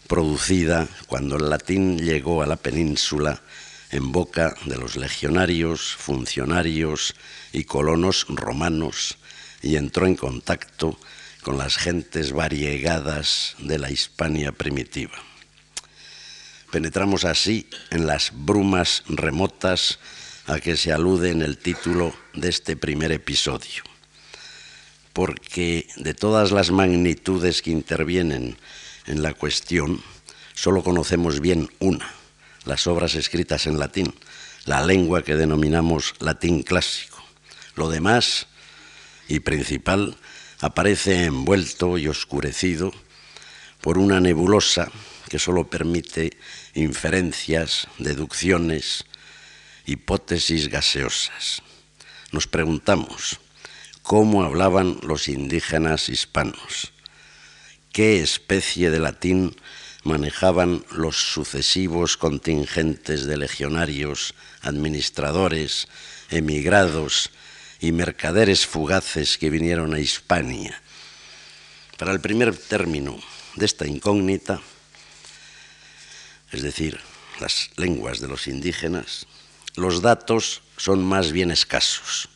producida 0.07 0.87
cuando 1.07 1.35
el 1.35 1.49
latín 1.49 1.97
llegó 1.97 2.41
a 2.41 2.47
la 2.47 2.55
península 2.55 3.41
en 3.91 4.13
boca 4.13 4.55
de 4.63 4.77
los 4.77 4.95
legionarios, 4.95 5.93
funcionarios 5.97 7.15
y 7.51 7.65
colonos 7.65 8.27
romanos 8.29 9.18
y 9.61 9.75
entró 9.75 10.05
en 10.05 10.15
contacto 10.15 10.97
con 11.41 11.57
las 11.57 11.77
gentes 11.77 12.33
variegadas 12.33 13.55
de 13.59 13.79
la 13.79 13.91
Hispania 13.91 14.51
primitiva. 14.51 15.17
Penetramos 16.71 17.25
así 17.25 17.67
en 17.89 18.05
las 18.05 18.31
brumas 18.33 19.03
remotas 19.07 19.99
a 20.45 20.59
que 20.59 20.77
se 20.77 20.91
alude 20.91 21.31
en 21.31 21.41
el 21.41 21.57
título 21.57 22.13
de 22.33 22.49
este 22.49 22.75
primer 22.75 23.11
episodio, 23.11 23.83
porque 25.13 25.87
de 25.95 26.13
todas 26.13 26.51
las 26.51 26.71
magnitudes 26.71 27.61
que 27.61 27.71
intervienen 27.71 28.57
en 29.07 29.23
la 29.23 29.33
cuestión, 29.33 30.01
solo 30.53 30.83
conocemos 30.83 31.39
bien 31.39 31.69
una, 31.79 32.11
las 32.65 32.85
obras 32.87 33.15
escritas 33.15 33.65
en 33.65 33.79
latín, 33.79 34.13
la 34.65 34.85
lengua 34.85 35.23
que 35.23 35.35
denominamos 35.35 36.13
latín 36.19 36.61
clásico. 36.61 37.23
Lo 37.75 37.89
demás, 37.89 38.47
y 39.29 39.39
principal, 39.39 40.17
aparece 40.59 41.23
envuelto 41.23 41.97
y 41.97 42.07
oscurecido 42.09 42.91
por 43.79 43.97
una 43.97 44.19
nebulosa 44.19 44.91
que 45.29 45.39
solo 45.39 45.69
permite 45.69 46.31
inferencias, 46.73 47.87
deducciones, 47.99 49.05
hipótesis 49.85 50.67
gaseosas. 50.67 51.61
Nos 52.31 52.47
preguntamos, 52.47 53.39
cómo 54.01 54.43
hablaban 54.43 54.99
los 55.03 55.29
indígenas 55.29 56.09
hispanos, 56.09 56.91
qué 57.93 58.21
especie 58.21 58.89
de 58.89 58.99
latín 58.99 59.55
manejaban 60.03 60.83
los 60.91 61.15
sucesivos 61.15 62.17
contingentes 62.17 63.25
de 63.25 63.37
legionarios, 63.37 64.33
administradores, 64.61 65.87
emigrados 66.31 67.31
y 67.79 67.91
mercaderes 67.91 68.65
fugaces 68.65 69.37
que 69.37 69.49
vinieron 69.49 69.93
a 69.93 69.99
Hispania. 69.99 70.81
Para 71.97 72.11
el 72.11 72.19
primer 72.19 72.55
término 72.55 73.19
de 73.55 73.65
esta 73.65 73.87
incógnita, 73.87 74.61
es 76.51 76.61
decir, 76.61 76.99
las 77.39 77.69
lenguas 77.77 78.19
de 78.19 78.27
los 78.27 78.47
indígenas, 78.47 79.27
los 79.75 80.01
datos 80.01 80.61
son 80.77 81.03
más 81.03 81.31
bien 81.31 81.51
escasos, 81.51 82.29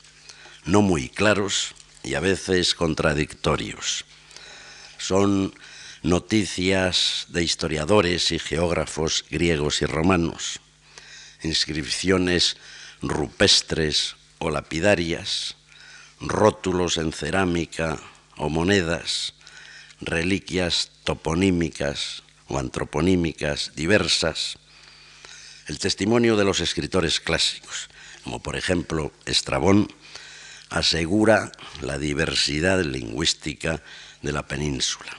no 0.66 0.82
muy 0.82 1.10
claros 1.10 1.76
y 2.04 2.14
a 2.14 2.20
veces 2.20 2.74
contradictorios. 2.74 4.06
Son 4.98 5.54
noticias 6.04 7.26
de 7.30 7.44
historiadores 7.44 8.32
y 8.32 8.40
geógrafos 8.40 9.26
griegos 9.30 9.82
y 9.82 9.86
romanos, 9.86 10.60
inscripciones 11.42 12.58
rupestres 13.02 14.16
o 14.44 14.52
lapidarias, 14.52 15.56
rótulos 16.20 16.98
en 16.98 17.14
cerámica 17.14 17.98
o 18.36 18.50
monedas, 18.50 19.34
reliquias 20.02 20.92
toponímicas 21.04 22.24
o 22.48 22.60
antroponímicas 22.60 23.72
diversas, 23.76 24.60
el 25.68 25.80
testimonio 25.80 26.36
de 26.36 26.44
los 26.44 26.60
escritores 26.60 27.22
clásicos, 27.22 27.88
como 28.24 28.44
por 28.44 28.58
ejemplo 28.58 29.14
Estrabón, 29.26 29.88
asegura 30.70 31.52
la 31.82 31.98
diversidad 31.98 32.84
lingüística 32.84 33.82
de 34.22 34.32
la 34.34 34.44
península. 34.44 35.12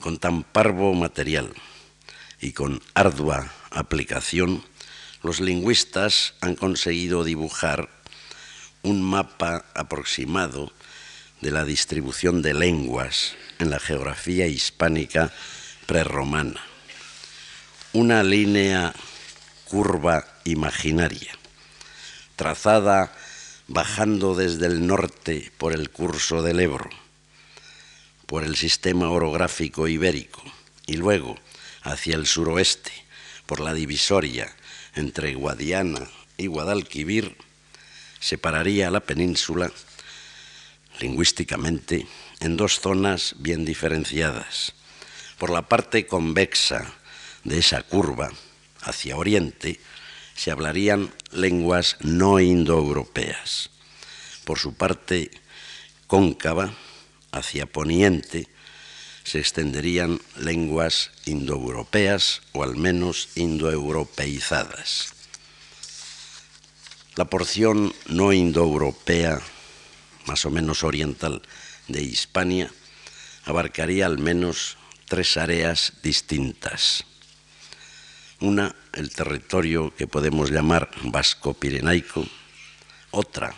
Con 0.00 0.18
tan 0.18 0.42
parvo 0.42 0.92
material 0.92 1.54
y 2.40 2.52
con 2.52 2.82
ardua 2.92 3.52
aplicación, 3.70 4.64
los 5.22 5.40
lingüistas 5.40 6.34
han 6.40 6.56
conseguido 6.56 7.24
dibujar 7.24 8.01
un 8.82 9.02
mapa 9.02 9.64
aproximado 9.74 10.72
de 11.40 11.50
la 11.50 11.64
distribución 11.64 12.42
de 12.42 12.54
lenguas 12.54 13.34
en 13.58 13.70
la 13.70 13.78
geografía 13.78 14.46
hispánica 14.46 15.32
prerromana. 15.86 16.60
Una 17.92 18.22
línea 18.22 18.92
curva 19.64 20.26
imaginaria, 20.44 21.32
trazada 22.36 23.12
bajando 23.68 24.34
desde 24.34 24.66
el 24.66 24.86
norte 24.86 25.52
por 25.58 25.72
el 25.72 25.90
curso 25.90 26.42
del 26.42 26.60
Ebro, 26.60 26.90
por 28.26 28.44
el 28.44 28.56
sistema 28.56 29.10
orográfico 29.10 29.88
ibérico 29.88 30.42
y 30.86 30.96
luego 30.96 31.38
hacia 31.82 32.16
el 32.16 32.26
suroeste 32.26 32.92
por 33.46 33.60
la 33.60 33.74
divisoria 33.74 34.54
entre 34.94 35.34
Guadiana 35.34 36.08
y 36.36 36.46
Guadalquivir, 36.46 37.36
separaría 38.22 38.88
la 38.90 39.00
península 39.00 39.72
lingüísticamente 41.00 42.06
en 42.38 42.56
dos 42.56 42.78
zonas 42.78 43.34
bien 43.38 43.64
diferenciadas. 43.64 44.72
Por 45.38 45.50
la 45.50 45.62
parte 45.62 46.06
convexa 46.06 46.94
de 47.42 47.58
esa 47.58 47.82
curva, 47.82 48.30
hacia 48.82 49.16
oriente, 49.16 49.80
se 50.36 50.52
hablarían 50.52 51.12
lenguas 51.32 51.96
no 52.00 52.38
indoeuropeas. 52.38 53.70
Por 54.44 54.58
su 54.58 54.74
parte 54.74 55.30
cóncava, 56.06 56.72
hacia 57.32 57.66
poniente, 57.66 58.46
se 59.24 59.40
extenderían 59.40 60.20
lenguas 60.36 61.10
indoeuropeas 61.26 62.42
o 62.52 62.62
al 62.62 62.76
menos 62.76 63.30
indoeuropeizadas. 63.34 65.21
La 67.14 67.26
porción 67.26 67.92
no 68.06 68.32
indoeuropea, 68.32 69.38
más 70.26 70.46
o 70.46 70.50
menos 70.50 70.82
oriental, 70.82 71.42
de 71.88 72.00
Hispania 72.00 72.70
abarcaría 73.44 74.06
al 74.06 74.18
menos 74.18 74.78
tres 75.08 75.36
áreas 75.36 75.92
distintas. 76.02 77.04
Una, 78.40 78.74
el 78.94 79.12
territorio 79.12 79.94
que 79.94 80.06
podemos 80.06 80.50
llamar 80.50 80.90
vasco-pirenaico, 81.04 82.26
otra, 83.10 83.54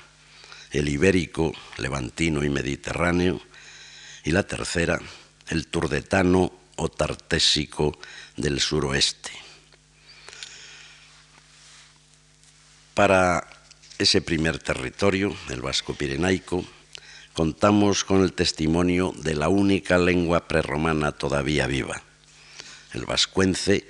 el 0.73 0.89
ibérico, 0.89 1.53
levantino 1.79 2.43
y 2.43 2.49
mediterráneo, 2.49 3.41
y 4.25 4.33
la 4.33 4.43
tercera, 4.43 4.99
el 5.49 5.69
turdetano 5.69 6.53
o 6.75 6.89
tartésico 6.89 7.97
del 8.37 8.61
suroeste. 8.61 9.44
Para 12.95 13.51
ese 13.99 14.23
primer 14.23 14.61
territorio, 14.61 15.37
el 15.51 15.63
vasco-pirenaico, 15.63 16.65
contamos 17.33 18.05
con 18.05 18.23
el 18.23 18.33
testimonio 18.33 19.13
de 19.19 19.35
la 19.35 19.49
única 19.49 19.99
lengua 19.99 20.47
prerromana 20.47 21.11
todavía 21.11 21.67
viva, 21.67 22.03
el 22.93 23.05
vascuence, 23.05 23.85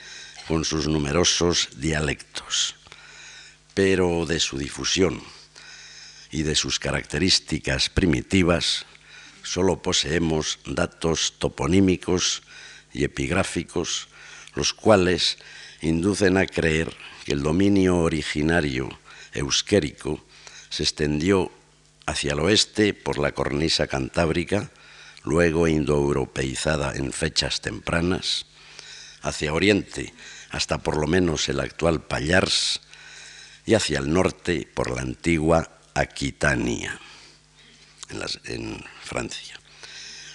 con 0.49 0.65
sus 0.65 0.89
numerosos 0.89 1.69
dialectos, 1.77 2.77
pero 3.75 4.25
de 4.25 4.41
su 4.41 4.57
difusión 4.57 5.23
y 6.31 6.43
de 6.43 6.55
sus 6.55 6.79
características 6.79 7.91
primitivas 7.91 8.87
solo 9.43 9.83
poseemos 9.83 10.61
datos 10.65 11.35
toponímicos 11.39 12.43
y 12.95 13.05
epigráficos, 13.05 14.09
los 14.55 14.73
cuales 14.73 15.37
inducen 15.83 16.39
a 16.39 16.47
creer 16.47 16.97
que 17.25 17.33
el 17.33 17.43
dominio 17.43 17.99
originario 17.99 18.89
euskérico 19.33 20.23
se 20.69 20.83
extendió 20.83 21.51
hacia 22.07 22.33
el 22.33 22.41
oeste 22.41 22.93
por 22.93 23.19
la 23.19 23.33
cornisa 23.33 23.87
cantábrica, 23.87 24.71
luego 25.25 25.67
indoeuropeizada 25.67 26.95
en 26.95 27.13
fechas 27.13 27.63
tempranas, 27.63 28.47
hacia 29.23 29.55
oriente 29.55 30.13
hasta 30.51 30.79
por 30.79 30.99
lo 30.99 31.07
menos 31.07 31.49
el 31.49 31.61
actual 31.61 32.03
Pallars 32.03 32.81
y 33.65 33.75
hacia 33.75 33.99
el 33.99 34.13
norte 34.13 34.69
por 34.73 34.91
la 34.91 35.01
antigua 35.01 35.71
Aquitania, 35.95 37.01
en, 38.45 38.85
Francia. 39.03 39.59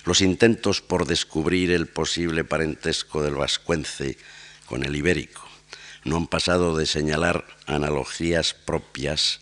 Los 0.06 0.22
intentos 0.22 0.82
por 0.82 1.06
descubrir 1.06 1.72
el 1.72 1.88
posible 1.88 2.44
parentesco 2.44 3.22
del 3.22 3.36
vascuence 3.36 4.18
con 4.66 4.84
el 4.84 4.96
ibérico 4.96 5.49
no 6.04 6.18
han 6.18 6.28
pasado 6.28 6.78
de 6.78 6.86
señalar 6.86 7.46
analogías 7.66 8.54
propias 8.54 9.42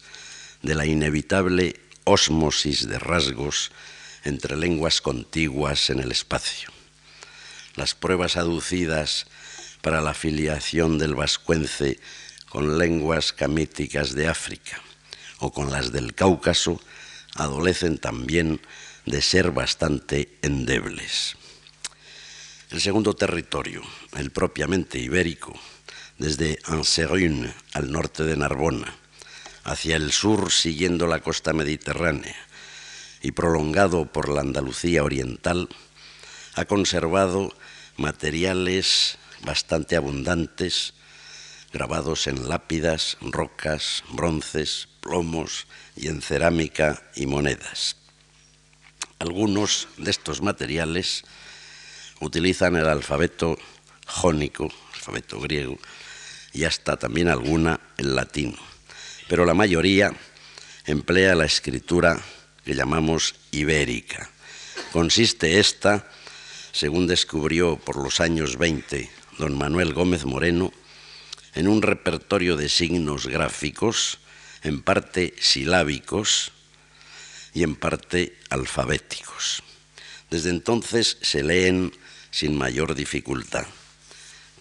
de 0.62 0.76
la 0.76 0.86
inevitable 0.86 1.80
ósmosis 2.04 2.88
de 2.88 3.00
rasgos 3.00 3.72
entre 4.24 4.56
lenguas 4.56 5.02
contiguas 5.02 5.89
en 5.89 6.00
el 6.00 6.12
espacio. 6.12 6.70
Las 7.76 7.93
pruebas 7.96 8.38
aducidas 8.38 9.28
para 9.82 10.02
la 10.02 10.13
filiación 10.13 10.98
del 10.98 11.15
vascuence 11.15 12.00
con 12.50 12.78
lenguas 12.78 13.34
camíticas 13.34 14.13
de 14.15 14.28
África 14.28 14.82
o 15.39 15.52
con 15.52 15.72
las 15.72 15.91
del 15.91 16.15
Cáucaso 16.15 16.82
adolecen 17.36 17.98
también 17.98 18.60
de 19.06 19.22
ser 19.22 19.52
bastante 19.52 20.38
endebles. 20.41 21.36
El 22.70 22.82
segundo 22.82 23.13
territorio, 23.13 23.82
el 24.17 24.32
propiamente 24.32 25.00
ibérico, 25.00 25.58
desde 26.18 26.60
Anserune 26.66 27.54
al 27.74 27.92
norte 27.92 28.24
de 28.24 28.38
Narbona, 28.38 28.96
hacia 29.64 29.96
el 29.96 30.12
sur 30.12 30.52
siguiendo 30.52 31.08
la 31.08 31.20
costa 31.20 31.54
mediterránea 31.54 32.36
y 33.22 33.32
prolongado 33.32 34.06
por 34.06 34.30
la 34.30 34.42
Andalucía 34.42 35.04
oriental, 35.04 35.70
ha 36.56 36.66
conservado 36.66 37.54
materiales 37.98 39.18
bastante 39.44 39.96
abundantes, 39.96 40.94
grabados 41.72 42.28
en 42.28 42.50
lápidas, 42.50 43.18
rocas, 43.22 44.04
bronces, 44.10 44.88
plomos 45.02 45.68
y 45.96 46.08
en 46.08 46.22
cerámica 46.22 47.04
y 47.16 47.26
monedas. 47.28 47.98
Algunos 49.20 49.88
de 49.98 50.12
estos 50.12 50.42
materiales 50.42 51.24
utilizan 52.22 52.76
el 52.76 52.88
alfabeto 52.88 53.58
jónico, 54.06 54.72
alfabeto 54.94 55.40
griego, 55.40 55.78
y 56.54 56.64
hasta 56.64 56.98
también 56.98 57.28
alguna 57.28 57.80
el 57.98 58.16
latino, 58.16 58.58
pero 59.28 59.46
la 59.46 59.54
mayoría 59.54 60.12
emplea 60.86 61.36
la 61.36 61.46
escritura 61.46 62.20
que 62.64 62.76
llamamos 62.76 63.36
ibérica. 63.52 64.30
Consiste 64.92 65.60
esta, 65.60 66.10
según 66.72 67.08
descubrió 67.08 67.78
por 67.78 67.98
los 67.98 68.20
años 68.20 68.58
20 68.58 69.10
don 69.38 69.58
Manuel 69.58 69.94
Gómez 69.94 70.26
Moreno, 70.26 70.74
en 71.54 71.68
un 71.68 71.82
repertorio 71.82 72.56
de 72.56 72.70
signos 72.70 73.28
gráficos, 73.28 74.20
en 74.64 74.82
parte 74.82 75.34
silábicos, 75.40 76.52
y 77.58 77.64
en 77.64 77.76
parte 77.76 78.38
alfabéticos. 78.52 79.64
Desde 80.30 80.52
entonces 80.52 81.18
se 81.24 81.42
leen 81.44 81.92
sin 82.30 82.56
mayor 82.56 82.94
dificultad, 82.94 83.66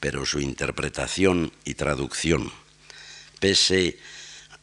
pero 0.00 0.26
su 0.26 0.40
interpretación 0.40 1.52
y 1.64 1.74
traducción, 1.74 2.52
pese 3.40 3.98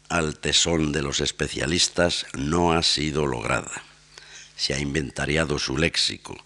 al 0.09 0.37
tesón 0.37 0.91
de 0.91 1.01
los 1.01 1.21
especialistas, 1.21 2.25
no 2.33 2.73
ha 2.73 2.83
sido 2.83 3.25
lograda. 3.25 3.83
Se 4.55 4.73
ha 4.73 4.79
inventariado 4.79 5.57
su 5.59 5.77
léxico, 5.77 6.37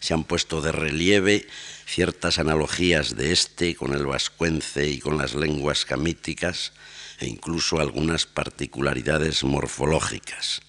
se 0.00 0.14
han 0.14 0.24
puesto 0.24 0.62
de 0.62 0.72
relieve 0.72 1.46
ciertas 1.86 2.38
analogías 2.38 3.16
de 3.16 3.32
este 3.32 3.74
con 3.74 3.92
el 3.92 4.06
vascuence 4.06 4.88
y 4.88 4.98
con 5.00 5.18
las 5.18 5.34
lenguas 5.34 5.84
camíticas 5.84 6.72
e 7.18 7.26
incluso 7.26 7.80
algunas 7.80 8.24
particularidades 8.24 9.44
morfológicas. 9.44 10.62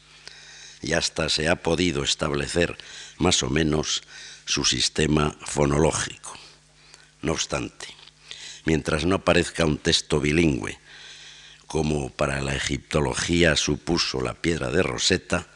Y 0.82 0.94
hasta 0.94 1.30
se 1.30 1.48
ha 1.48 1.56
podido 1.58 2.04
establecer 2.04 2.78
más 3.18 3.44
o 3.44 3.50
menos 3.50 4.04
su 4.46 4.66
sistema 4.66 5.38
fonológico. 5.46 6.41
No 7.22 7.34
obstante, 7.34 7.88
mientras 8.66 9.06
no 9.06 9.16
aparezca 9.16 9.66
un 9.66 9.78
texto 9.78 10.20
bilingüe, 10.20 10.80
como 11.68 12.10
para 12.10 12.42
la 12.42 12.56
egiptología 12.56 13.56
supuso 13.56 14.22
la 14.22 14.34
piedra 14.34 14.72
de 14.72 14.84
Rosetta, 14.84 15.48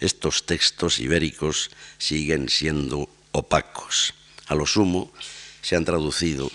estos 0.00 0.44
textos 0.44 0.98
ibéricos 0.98 1.70
siguen 1.98 2.48
siendo 2.48 3.08
opacos. 3.32 4.14
A 4.46 4.54
lo 4.54 4.66
sumo, 4.66 5.12
se 5.62 5.76
han 5.76 5.84
traducido 5.84 6.50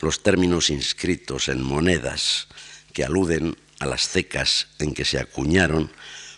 los 0.00 0.22
términos 0.22 0.68
inscritos 0.68 1.48
en 1.48 1.62
monedas 1.62 2.48
que 2.92 3.04
aluden 3.04 3.56
a 3.78 3.86
las 3.86 4.08
cecas 4.08 4.68
en 4.78 4.92
que 4.92 5.04
se 5.04 5.18
acuñaron 5.18 5.90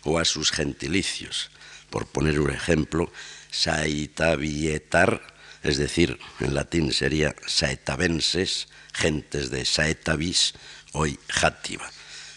o 0.05 0.19
a 0.19 0.25
sus 0.25 0.53
gentilicios. 0.53 1.51
Por 1.91 2.07
poner 2.07 2.39
un 2.39 2.51
ejemplo, 2.51 3.11
saetavietar, 3.51 5.34
es 5.65 5.79
decir, 5.79 6.19
en 6.41 6.55
latín 6.55 6.93
sería 6.93 7.35
saetavenses, 7.47 8.69
gentes 8.93 9.51
de 9.51 9.65
Saetavis, 9.65 10.53
hoy 10.93 11.19
Játiva. 11.29 11.91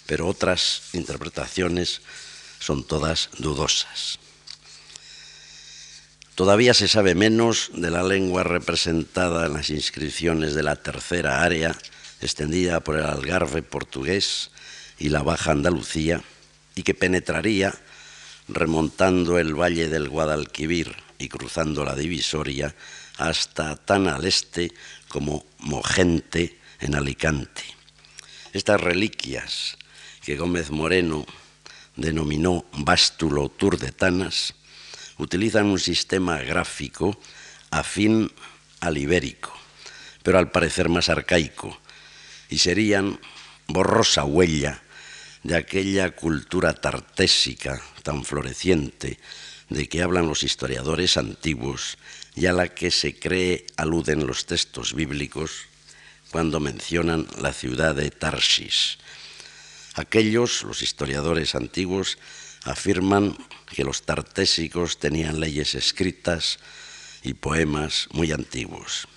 Pero 0.06 0.28
otras 0.28 0.84
interpretaciones 0.94 2.02
son 2.60 2.88
todas 2.88 3.30
dudosas. 3.38 4.18
Todavía 6.36 6.74
se 6.74 6.88
sabe 6.88 7.16
menos 7.16 7.72
de 7.74 7.92
la 7.92 8.04
lengua 8.04 8.44
representada 8.44 9.46
en 9.46 9.54
las 9.54 9.72
inscripciones 9.72 10.56
de 10.56 10.64
la 10.64 10.78
tercera 10.78 11.44
área, 11.44 11.76
extendida 12.22 12.80
por 12.80 12.96
el 12.96 13.06
Algarve 13.06 13.62
portugués 13.62 14.52
y 15.00 15.10
la 15.10 15.22
Baja 15.22 15.52
Andalucía, 15.52 16.24
y 16.76 16.84
que 16.84 16.94
penetraría 16.94 17.76
remontando 18.48 19.38
el 19.38 19.54
valle 19.54 19.90
del 19.90 20.08
Guadalquivir 20.08 21.07
y 21.20 21.30
cruzando 21.30 21.84
la 21.84 21.96
divisoria 21.96 22.74
hasta 23.18 23.76
tan 23.76 24.08
al 24.08 24.26
este 24.26 24.72
como 25.08 25.46
Mogente 25.60 26.60
en 26.80 26.96
Alicante. 26.96 27.64
Estas 28.54 28.80
reliquias 28.82 29.78
que 30.24 30.36
Gómez 30.36 30.72
Moreno 30.72 31.26
denominó 31.96 32.66
bástulo 32.74 33.50
turdetanas 33.50 34.54
utilizan 35.18 35.66
un 35.66 35.80
sistema 35.80 36.38
gráfico 36.40 37.20
afín 37.72 38.32
al 38.80 38.98
ibérico, 38.98 39.54
pero 40.24 40.38
al 40.38 40.52
parecer 40.52 40.90
más 40.90 41.10
arcaico, 41.10 41.78
y 42.50 42.60
serían 42.60 43.20
borrosa 43.68 44.24
huella 44.24 44.82
de 45.44 45.56
aquella 45.56 46.12
cultura 46.16 46.74
tartésica 46.74 47.82
tan 48.04 48.24
floreciente 48.24 49.20
de 49.70 49.88
que 49.90 50.02
hablan 50.02 50.28
los 50.28 50.44
historiadores 50.44 51.18
antiguos 51.18 51.98
y 52.36 52.46
a 52.46 52.54
la 52.54 52.70
que 52.70 52.92
se 52.92 53.18
cree 53.18 53.66
aluden 53.76 54.28
los 54.28 54.46
textos 54.46 54.94
bíblicos 54.94 55.68
cuando 56.32 56.60
mencionan 56.60 57.28
la 57.40 57.54
ciudad 57.54 57.96
de 57.96 58.12
Tarsis. 58.12 58.98
Aquellos, 59.96 60.64
los 60.64 60.82
historiadores 60.84 61.56
antiguos, 61.56 62.18
afirman 62.64 63.36
que 63.74 63.84
los 63.84 64.04
tartésicos 64.04 65.00
tenían 65.00 65.40
leyes 65.40 65.76
escritas 65.76 66.60
y 67.24 67.34
poemas 67.34 68.08
muy 68.12 68.32
antiguos. 68.32 69.08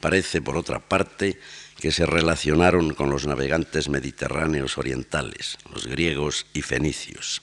Parece, 0.00 0.40
por 0.40 0.56
otra 0.56 0.78
parte, 0.78 1.40
que 1.80 1.92
se 1.92 2.06
relacionaron 2.06 2.94
con 2.94 3.10
los 3.10 3.26
navegantes 3.26 3.88
mediterráneos 3.88 4.78
orientales, 4.78 5.58
los 5.72 5.86
griegos 5.86 6.46
y 6.54 6.62
fenicios. 6.62 7.42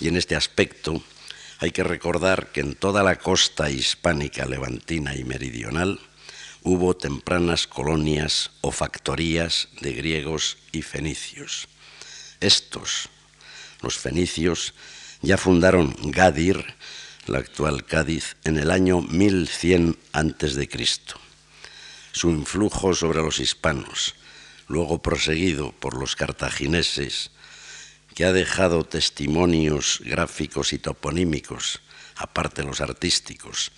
Y 0.00 0.08
en 0.08 0.16
este 0.16 0.34
aspecto 0.34 1.02
hay 1.58 1.70
que 1.70 1.84
recordar 1.84 2.52
que 2.52 2.60
en 2.60 2.74
toda 2.74 3.02
la 3.02 3.16
costa 3.16 3.70
hispánica, 3.70 4.46
levantina 4.46 5.14
y 5.14 5.24
meridional 5.24 6.00
hubo 6.62 6.96
tempranas 6.96 7.66
colonias 7.66 8.50
o 8.62 8.70
factorías 8.70 9.68
de 9.80 9.92
griegos 9.92 10.58
y 10.72 10.82
fenicios. 10.82 11.68
Estos, 12.40 13.08
los 13.82 13.98
fenicios, 13.98 14.74
ya 15.22 15.36
fundaron 15.36 15.94
Gadir, 16.04 16.64
la 17.26 17.38
actual 17.38 17.84
Cádiz, 17.84 18.36
en 18.44 18.58
el 18.58 18.70
año 18.70 19.00
1100 19.00 19.98
a.C. 20.12 20.68
Su 22.12 22.30
influjo 22.30 22.94
sobre 22.94 23.20
los 23.20 23.40
hispanos, 23.40 24.14
luego 24.68 25.00
proseguido 25.00 25.72
por 25.72 25.98
los 25.98 26.16
cartagineses, 26.16 27.30
que 28.14 28.24
ha 28.24 28.32
dejado 28.32 28.84
testimonios 28.84 30.00
gráficos 30.04 30.72
y 30.72 30.78
toponímicos, 30.78 31.80
aparte 32.16 32.62
los 32.62 32.80
artísticos, 32.80 33.72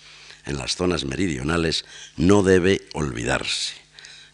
en 0.45 0.57
las 0.57 0.75
zonas 0.75 1.05
meridionales, 1.05 1.85
no 2.15 2.43
debe 2.43 2.87
olvidarse. 2.93 3.73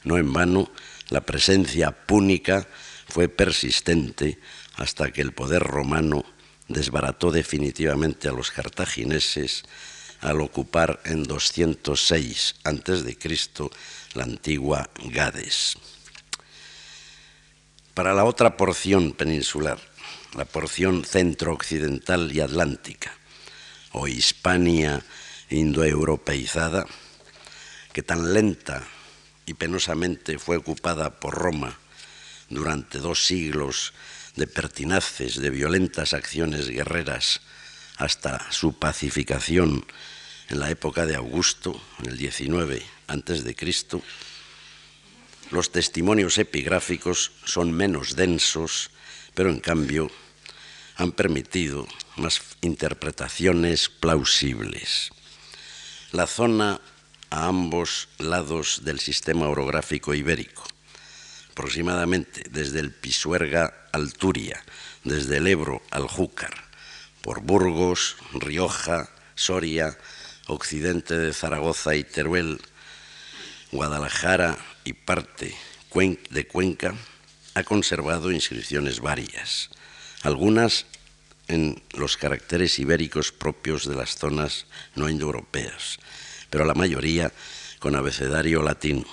No 0.04 0.18
en 0.18 0.32
vano, 0.34 0.70
la 1.10 1.22
presencia 1.22 1.92
púnica 1.92 2.68
fue 3.08 3.30
persistente 3.30 4.40
hasta 4.76 5.12
que 5.12 5.22
el 5.22 5.32
poder 5.32 5.64
romano 5.64 6.26
desbarató 6.68 7.32
definitivamente 7.32 8.28
a 8.28 8.34
los 8.34 8.52
cartagineses 8.52 9.64
al 10.22 10.42
ocupar 10.42 11.02
en 11.06 11.24
206 11.24 12.56
a.C. 12.64 13.70
la 14.14 14.24
antigua 14.24 14.90
Gades. 15.06 15.78
Para 17.94 18.14
la 18.14 18.24
otra 18.24 18.58
porción 18.58 19.12
peninsular, 19.12 19.80
la 20.36 20.46
porción 20.46 21.06
centro-occidental 21.06 22.32
y 22.32 22.40
atlántica, 22.40 23.14
o 23.92 24.08
Hispania 24.08 25.04
indoeuropeizada, 25.50 26.86
que 27.92 28.02
tan 28.02 28.34
lenta 28.34 28.84
y 29.46 29.54
penosamente 29.54 30.40
fue 30.40 30.58
ocupada 30.58 31.20
por 31.20 31.36
Roma 31.36 31.78
durante 32.50 32.98
dos 32.98 33.26
siglos 33.26 33.94
de 34.36 34.48
pertinaces, 34.48 35.40
de 35.40 35.50
violentas 35.50 36.14
acciones 36.14 36.70
guerreras, 36.70 37.42
hasta 37.98 38.52
su 38.52 38.80
pacificación 38.80 39.86
en 40.50 40.60
la 40.60 40.72
época 40.72 41.06
de 41.06 41.16
Augusto, 41.16 41.80
en 42.00 42.10
el 42.10 42.18
19 42.18 42.84
antes 43.08 43.44
de 43.44 43.56
Cristo, 43.56 44.02
los 45.52 45.72
testimonios 45.72 46.40
epigráficos 46.40 47.32
son 47.46 47.72
menos 47.72 48.16
densos, 48.16 48.90
pero 49.36 49.52
en 49.52 49.60
cambio 49.60 50.10
han 50.96 51.12
permitido 51.12 51.88
más 52.18 52.42
interpretaciones 52.62 53.90
plausibles. 53.90 55.12
La 56.12 56.28
zona 56.28 56.80
a 57.30 57.48
ambos 57.48 58.10
lados 58.20 58.82
del 58.84 59.00
sistema 59.00 59.48
orográfico 59.48 60.14
ibérico, 60.14 60.64
aproximadamente 61.52 62.44
desde 62.52 62.80
el 62.80 62.92
Pisuerga 62.92 63.88
al 63.92 64.14
Turia, 64.14 64.64
desde 65.04 65.38
el 65.38 65.48
Ebro 65.48 65.82
al 65.90 66.08
Júcar, 66.08 66.54
por 67.22 67.42
Burgos, 67.42 68.18
Rioja, 68.34 69.10
Soria, 69.36 69.98
occidente 70.48 71.18
de 71.18 71.34
Zaragoza 71.34 71.96
y 71.96 72.04
Teruel, 72.04 72.62
Guadalajara 73.72 74.58
y 74.84 74.94
parte 74.94 75.56
de 76.30 76.48
Cuenca, 76.48 76.96
ha 77.54 77.64
conservado 77.64 78.32
inscripciones 78.32 79.00
varias, 79.00 79.70
algunas 80.24 80.86
en 81.48 81.84
los 81.92 82.18
caracteres 82.18 82.80
ibéricos 82.80 83.32
propios 83.32 83.88
de 83.88 83.96
las 83.96 84.16
zonas 84.16 84.66
no 84.96 85.10
indoeuropeas, 85.10 86.00
pero 86.50 86.66
la 86.66 86.74
mayoría 86.74 87.32
con 87.80 87.96
abecedario 87.96 88.64
latino. 88.64 89.06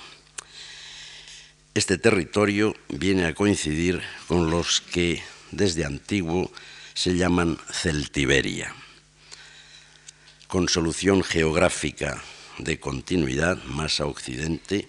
Este 1.73 1.97
territorio 1.97 2.73
viene 2.89 3.25
a 3.25 3.35
coincidir 3.35 4.01
con 4.27 4.49
los 4.49 4.81
que 4.81 5.21
desde 5.51 5.85
antiguo 5.85 6.51
se 6.93 7.15
llaman 7.15 7.57
Celtiberia. 7.71 8.73
Con 10.47 10.67
solución 10.67 11.23
geográfica 11.23 12.21
de 12.57 12.79
continuidad 12.79 13.61
más 13.63 13.99
a 13.99 14.05
occidente, 14.05 14.87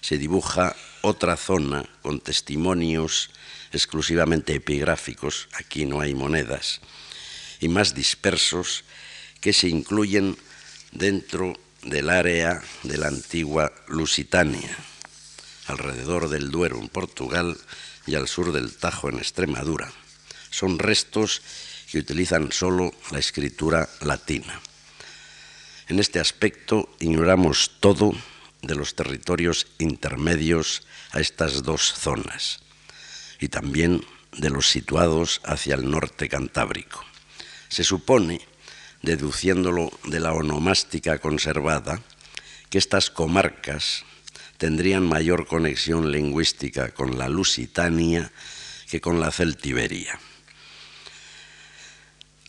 se 0.00 0.18
dibuja 0.18 0.74
otra 1.02 1.36
zona 1.36 1.84
con 2.02 2.20
testimonios 2.20 3.30
exclusivamente 3.76 4.54
epigráficos, 4.54 5.48
aquí 5.52 5.84
no 5.84 6.00
hay 6.00 6.14
monedas, 6.14 6.80
y 7.60 7.68
más 7.68 7.94
dispersos 7.94 8.84
que 9.40 9.52
se 9.52 9.68
incluyen 9.68 10.36
dentro 10.92 11.54
del 11.82 12.10
área 12.10 12.62
de 12.82 12.98
la 12.98 13.08
antigua 13.08 13.72
Lusitania, 13.88 14.76
alrededor 15.66 16.28
del 16.28 16.50
Duero 16.50 16.78
en 16.78 16.88
Portugal 16.88 17.56
y 18.06 18.14
al 18.14 18.28
sur 18.28 18.52
del 18.52 18.74
Tajo 18.76 19.08
en 19.08 19.18
Extremadura. 19.18 19.92
Son 20.50 20.78
restos 20.78 21.42
que 21.90 21.98
utilizan 21.98 22.52
solo 22.52 22.94
la 23.10 23.18
escritura 23.18 23.88
latina. 24.00 24.60
En 25.88 26.00
este 26.00 26.20
aspecto 26.20 26.94
ignoramos 27.00 27.72
todo 27.80 28.12
de 28.62 28.74
los 28.74 28.94
territorios 28.94 29.66
intermedios 29.78 30.86
a 31.12 31.20
estas 31.20 31.62
dos 31.62 31.92
zonas 31.92 32.63
y 33.44 33.48
también 33.48 34.02
de 34.38 34.48
los 34.48 34.70
situados 34.70 35.42
hacia 35.44 35.74
el 35.74 35.90
norte 35.90 36.30
cantábrico. 36.30 37.04
Se 37.68 37.84
supone, 37.84 38.40
deduciéndolo 39.02 39.92
de 40.04 40.18
la 40.18 40.32
onomástica 40.32 41.18
conservada, 41.18 42.00
que 42.70 42.78
estas 42.78 43.10
comarcas 43.10 44.04
tendrían 44.56 45.06
mayor 45.06 45.46
conexión 45.46 46.10
lingüística 46.10 46.94
con 46.94 47.18
la 47.18 47.28
Lusitania 47.28 48.32
que 48.88 49.02
con 49.02 49.20
la 49.20 49.30
Celtiberia. 49.30 50.18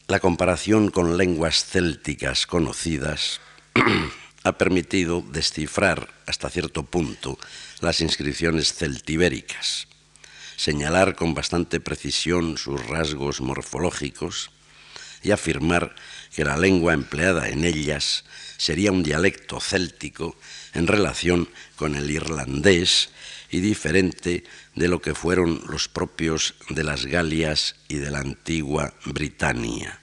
La 0.08 0.22
comparación 0.22 0.92
con 0.92 1.18
lenguas 1.18 1.66
célticas 1.66 2.48
conocidas 2.48 3.42
ha 4.44 4.58
permitido 4.58 5.26
descifrar 5.30 6.08
hasta 6.26 6.50
cierto 6.50 6.84
punto 6.84 7.38
las 7.82 8.00
inscripciones 8.00 8.74
celtibéricas, 8.74 9.88
señalar 10.56 11.16
con 11.16 11.34
bastante 11.34 11.80
precisión 11.80 12.58
sus 12.58 12.86
rasgos 12.88 13.42
morfológicos 13.42 14.52
y 15.24 15.32
afirmar 15.32 15.96
que 16.36 16.46
la 16.46 16.58
lengua 16.58 16.94
empleada 16.94 17.50
en 17.50 17.64
ellas 17.64 18.26
sería 18.58 18.92
un 18.92 19.04
dialecto 19.04 19.60
céltico 19.60 20.36
en 20.74 20.88
relación 20.88 21.50
con 21.76 21.96
el 21.96 22.10
irlandés 22.12 23.10
y 23.50 23.60
diferente 23.60 24.44
de 24.76 24.88
lo 24.88 25.02
que 25.02 25.16
fueron 25.16 25.64
los 25.68 25.88
propios 25.88 26.56
de 26.70 26.84
las 26.84 27.06
Galias 27.06 27.76
y 27.88 27.96
de 27.96 28.12
la 28.12 28.20
antigua 28.20 28.94
Britania. 29.06 30.00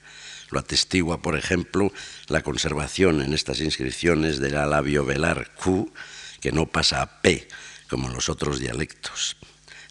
Lo 0.49 0.59
atestigua, 0.59 1.21
por 1.21 1.37
ejemplo, 1.37 1.91
la 2.27 2.41
conservación 2.41 3.21
en 3.21 3.33
estas 3.33 3.59
inscripciones 3.59 4.39
del 4.39 4.53
labio 4.53 5.05
velar 5.05 5.51
Q, 5.55 5.91
que 6.39 6.51
no 6.51 6.67
pasa 6.67 7.01
a 7.01 7.21
P, 7.21 7.47
como 7.89 8.07
en 8.07 8.13
los 8.13 8.29
otros 8.29 8.59
dialectos. 8.59 9.37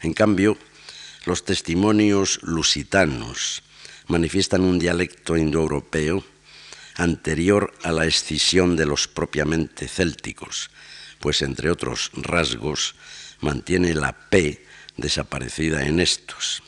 En 0.03 0.12
cambio, 0.15 0.59
los 1.25 1.45
testimonios 1.45 2.41
lusitanos 2.43 3.62
manifiestan 4.09 4.62
un 4.62 4.79
dialecto 4.79 5.37
indoeuropeo 5.37 6.25
anterior 6.97 7.73
a 7.85 7.93
la 7.93 8.07
escisión 8.07 8.77
de 8.77 8.87
los 8.87 9.09
propiamente 9.09 9.88
célticos, 9.88 10.71
pues 11.21 11.43
entre 11.43 11.71
otros 11.71 12.11
rasgos 12.15 12.97
mantiene 13.41 13.95
la 13.95 14.12
P 14.29 14.67
desaparecida 14.97 15.87
en 15.87 16.01
estos. 16.01 16.62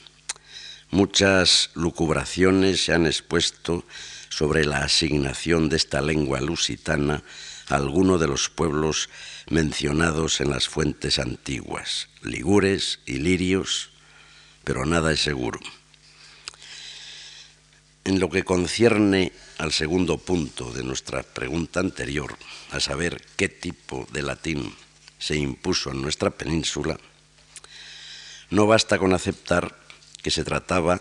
Muchas 0.91 1.71
lucubraciones 1.75 2.85
se 2.85 2.93
han 2.93 3.07
expuesto 3.07 3.85
sobre 4.29 4.65
la 4.65 4.85
asignación 4.85 5.69
de 5.69 5.77
esta 5.77 6.01
lengua 6.01 6.41
lusitana 6.41 7.25
a 7.69 7.75
alguno 7.75 8.17
de 8.19 8.29
los 8.29 8.49
pueblos 8.49 9.09
mencionados 9.49 10.41
en 10.41 10.51
las 10.51 10.69
fuentes 10.69 11.19
antiguas, 11.19 12.09
ligures 12.23 13.01
y 13.07 13.19
lirios, 13.19 13.91
pero 14.65 14.87
nada 14.87 15.13
es 15.13 15.21
seguro. 15.21 15.61
En 18.05 18.21
lo 18.21 18.29
que 18.29 18.45
concierne 18.45 19.33
al 19.59 19.73
segundo 19.73 20.19
punto 20.19 20.73
de 20.73 20.83
nuestra 20.83 21.23
pregunta 21.23 21.81
anterior, 21.81 22.37
a 22.71 22.81
saber 22.81 23.23
qué 23.37 23.49
tipo 23.49 24.07
de 24.13 24.23
latín 24.23 24.75
se 25.19 25.37
impuso 25.37 25.91
en 25.91 26.03
nuestra 26.03 26.31
península, 26.31 26.99
no 28.51 28.67
basta 28.67 28.99
con 28.99 29.15
aceptar 29.15 29.75
que 30.23 30.31
se 30.31 30.45
trataba 30.45 31.01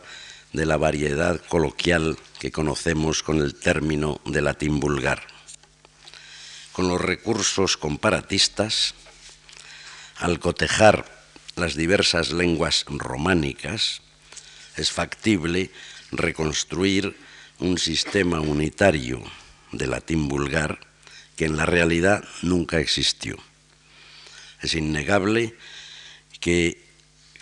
de 0.54 0.66
la 0.66 0.78
variedad 0.78 1.42
coloquial 1.48 2.18
que 2.40 2.52
conocemos 2.52 3.24
con 3.24 3.40
el 3.42 3.56
término 3.56 4.22
de 4.26 4.42
latín 4.42 4.80
vulgar. 4.80 5.33
Con 6.74 6.88
los 6.88 7.00
recursos 7.00 7.78
comparatistas, 7.78 8.96
al 10.18 10.40
cotejar 10.40 11.06
las 11.56 11.76
diversas 11.76 12.32
lenguas 12.32 12.86
románicas, 12.88 14.02
es 14.76 14.92
factible 14.92 15.70
reconstruir 16.12 17.16
un 17.60 17.78
sistema 17.78 18.40
unitario 18.40 19.22
de 19.72 19.86
latín 19.86 20.28
vulgar 20.28 20.80
que 21.36 21.46
en 21.46 21.58
la 21.58 21.68
realidad 21.68 22.24
nunca 22.42 22.80
existió. 22.80 23.38
Es 24.60 24.74
innegable 24.74 25.56
que 26.40 26.84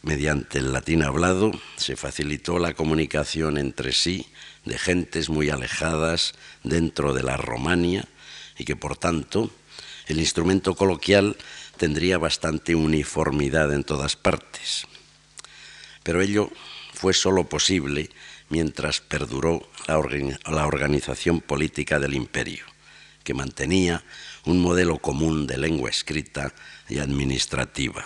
mediante 0.03 0.57
el 0.57 0.73
latín 0.73 1.03
hablado 1.03 1.51
se 1.77 1.95
facilitó 1.95 2.59
la 2.59 2.73
comunicación 2.73 3.57
entre 3.57 3.93
sí 3.93 4.27
de 4.65 4.77
gentes 4.77 5.29
muy 5.29 5.49
alejadas 5.49 6.33
dentro 6.63 7.13
de 7.13 7.23
la 7.23 7.37
Romania 7.37 8.09
y 8.61 8.63
que 8.63 8.75
por 8.75 8.95
tanto 8.95 9.49
el 10.05 10.19
instrumento 10.19 10.75
coloquial 10.75 11.35
tendría 11.77 12.19
bastante 12.19 12.75
uniformidad 12.75 13.73
en 13.73 13.83
todas 13.83 14.15
partes. 14.15 14.85
Pero 16.03 16.21
ello 16.21 16.51
fue 16.93 17.13
sólo 17.13 17.49
posible 17.49 18.11
mientras 18.49 19.01
perduró 19.01 19.67
la, 19.87 19.97
organización 19.97 21.41
política 21.41 21.99
del 21.99 22.13
imperio, 22.13 22.65
que 23.23 23.33
mantenía 23.33 24.03
un 24.45 24.61
modelo 24.61 24.99
común 24.99 25.47
de 25.47 25.57
lengua 25.57 25.89
escrita 25.89 26.53
y 26.87 26.99
administrativa. 26.99 28.05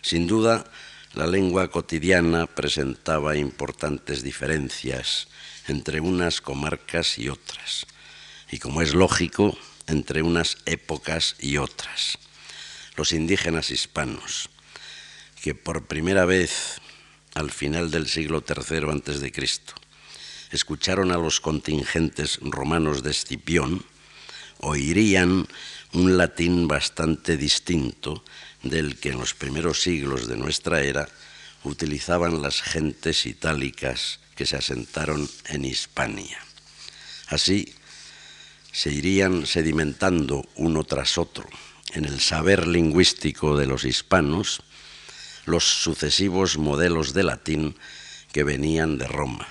Sin 0.00 0.26
duda, 0.26 0.64
la 1.12 1.26
lengua 1.26 1.68
cotidiana 1.68 2.46
presentaba 2.46 3.36
importantes 3.36 4.22
diferencias 4.22 5.28
entre 5.68 6.00
unas 6.00 6.40
comarcas 6.40 7.18
y 7.18 7.28
otras, 7.28 7.86
y 8.50 8.58
como 8.58 8.82
es 8.82 8.94
lógico, 8.94 9.56
entre 9.86 10.22
unas 10.22 10.58
épocas 10.66 11.36
y 11.38 11.56
otras. 11.56 12.18
Los 12.96 13.12
indígenas 13.12 13.70
hispanos, 13.70 14.50
que 15.42 15.54
por 15.54 15.86
primera 15.86 16.24
vez 16.24 16.80
al 17.34 17.50
final 17.50 17.90
del 17.90 18.08
siglo 18.08 18.44
III 18.46 18.90
a.C., 18.90 19.32
escucharon 20.50 21.12
a 21.12 21.16
los 21.16 21.40
contingentes 21.40 22.38
romanos 22.42 23.02
de 23.02 23.10
Escipión, 23.10 23.84
oirían 24.58 25.46
un 25.92 26.16
latín 26.16 26.68
bastante 26.68 27.36
distinto 27.36 28.24
del 28.62 28.98
que 28.98 29.10
en 29.10 29.18
los 29.18 29.34
primeros 29.34 29.80
siglos 29.80 30.26
de 30.26 30.36
nuestra 30.36 30.82
era 30.82 31.08
utilizaban 31.64 32.42
las 32.42 32.62
gentes 32.62 33.26
itálicas 33.26 34.18
que 34.34 34.46
se 34.46 34.56
asentaron 34.56 35.28
en 35.46 35.64
Hispania. 35.64 36.38
Así 37.28 37.74
se 38.72 38.92
irían 38.92 39.46
sedimentando 39.46 40.44
uno 40.56 40.84
tras 40.84 41.18
otro 41.18 41.48
en 41.92 42.04
el 42.04 42.20
saber 42.20 42.66
lingüístico 42.66 43.56
de 43.56 43.66
los 43.66 43.84
hispanos 43.84 44.62
los 45.44 45.64
sucesivos 45.64 46.58
modelos 46.58 47.12
de 47.12 47.24
latín 47.24 47.76
que 48.32 48.44
venían 48.44 48.98
de 48.98 49.08
Roma, 49.08 49.48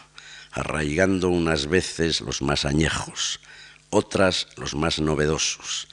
arraigando 0.52 1.30
unas 1.30 1.68
veces 1.68 2.22
los 2.22 2.42
más 2.42 2.66
añejos, 2.66 3.40
otras 3.90 4.48
los 4.56 4.76
más 4.76 5.00
novedosos, 5.00 5.88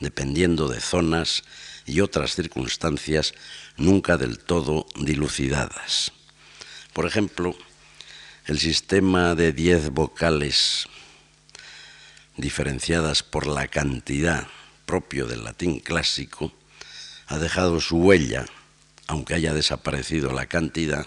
dependiendo 0.00 0.68
de 0.68 0.80
zonas 0.80 1.44
y 1.86 2.00
otras 2.00 2.34
circunstancias 2.34 3.34
nunca 3.76 4.16
del 4.16 4.38
todo 4.38 4.86
dilucidadas. 4.96 6.12
Por 6.92 7.06
ejemplo, 7.06 7.56
el 8.46 8.58
sistema 8.58 9.34
de 9.34 9.52
diez 9.52 9.90
vocales 9.90 10.88
diferenciadas 12.36 13.22
por 13.22 13.46
la 13.46 13.68
cantidad 13.68 14.46
propio 14.86 15.26
del 15.26 15.44
latín 15.44 15.80
clásico 15.80 16.52
ha 17.26 17.38
dejado 17.38 17.80
su 17.80 17.96
huella 17.98 18.46
aunque 19.12 19.34
haya 19.34 19.52
desaparecido 19.52 20.32
la 20.32 20.46
cantidad, 20.46 21.06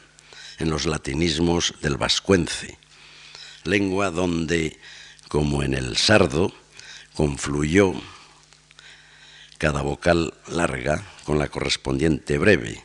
en 0.59 0.69
los 0.69 0.85
latinismos 0.85 1.73
del 1.81 1.97
vascuence, 1.97 2.77
lengua 3.63 4.11
donde, 4.11 4.79
como 5.27 5.63
en 5.63 5.73
el 5.73 5.97
sardo, 5.97 6.53
confluyó 7.13 7.93
cada 9.57 9.81
vocal 9.81 10.33
larga 10.47 11.03
con 11.23 11.39
la 11.39 11.47
correspondiente 11.47 12.37
breve. 12.37 12.83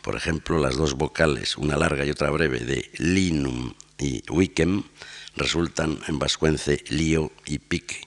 Por 0.00 0.16
ejemplo, 0.16 0.58
las 0.58 0.76
dos 0.76 0.94
vocales, 0.94 1.56
una 1.56 1.76
larga 1.76 2.04
y 2.04 2.10
otra 2.10 2.30
breve, 2.30 2.60
de 2.60 2.90
linum 2.96 3.74
y 3.98 4.22
wicem, 4.30 4.84
resultan 5.36 6.00
en 6.08 6.18
vascuence 6.18 6.84
lío 6.88 7.32
y 7.46 7.58
pique. 7.58 8.06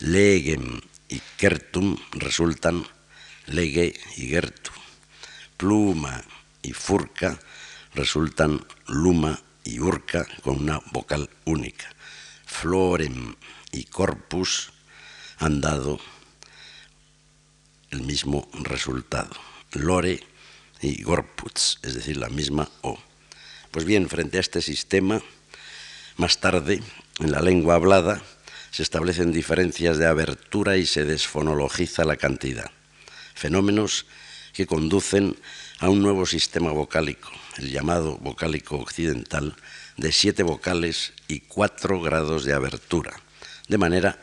Legem 0.00 0.80
y 1.08 1.20
kertum 1.36 1.96
resultan 2.12 2.86
lege 3.46 3.94
y 4.16 4.28
gertu 4.28 4.72
pluma 5.56 6.22
y 6.62 6.72
furca 6.72 7.38
resultan 7.94 8.66
luma 8.86 9.40
y 9.64 9.80
urca 9.80 10.26
con 10.42 10.62
una 10.62 10.80
vocal 10.92 11.30
única. 11.44 11.88
Florem 12.44 13.34
y 13.72 13.84
corpus 13.84 14.72
han 15.38 15.60
dado 15.60 15.98
el 17.90 18.02
mismo 18.02 18.48
resultado. 18.52 19.30
Lore 19.72 20.22
y 20.80 21.02
gorputz, 21.02 21.78
es 21.82 21.94
decir, 21.94 22.16
la 22.16 22.28
misma 22.28 22.68
O. 22.82 22.98
Pues 23.70 23.84
bien, 23.84 24.08
frente 24.08 24.36
a 24.36 24.40
este 24.40 24.60
sistema, 24.60 25.22
más 26.16 26.38
tarde, 26.38 26.82
en 27.18 27.32
la 27.32 27.40
lengua 27.40 27.74
hablada, 27.74 28.22
se 28.70 28.82
establecen 28.82 29.32
diferencias 29.32 29.98
de 29.98 30.06
abertura 30.06 30.76
y 30.76 30.86
se 30.86 31.04
desfonologiza 31.04 32.04
la 32.04 32.16
cantidad. 32.16 32.70
Fenómenos 33.34 34.06
que 34.52 34.66
conducen 34.66 35.36
a 35.78 35.88
un 35.88 36.02
nuevo 36.02 36.26
sistema 36.26 36.72
vocálico, 36.72 37.30
el 37.58 37.70
llamado 37.70 38.18
vocálico 38.18 38.76
occidental, 38.76 39.54
de 39.96 40.12
siete 40.12 40.42
vocales 40.42 41.12
y 41.28 41.40
cuatro 41.40 42.00
grados 42.00 42.44
de 42.44 42.52
abertura, 42.52 43.12
de 43.68 43.78
manera 43.78 44.18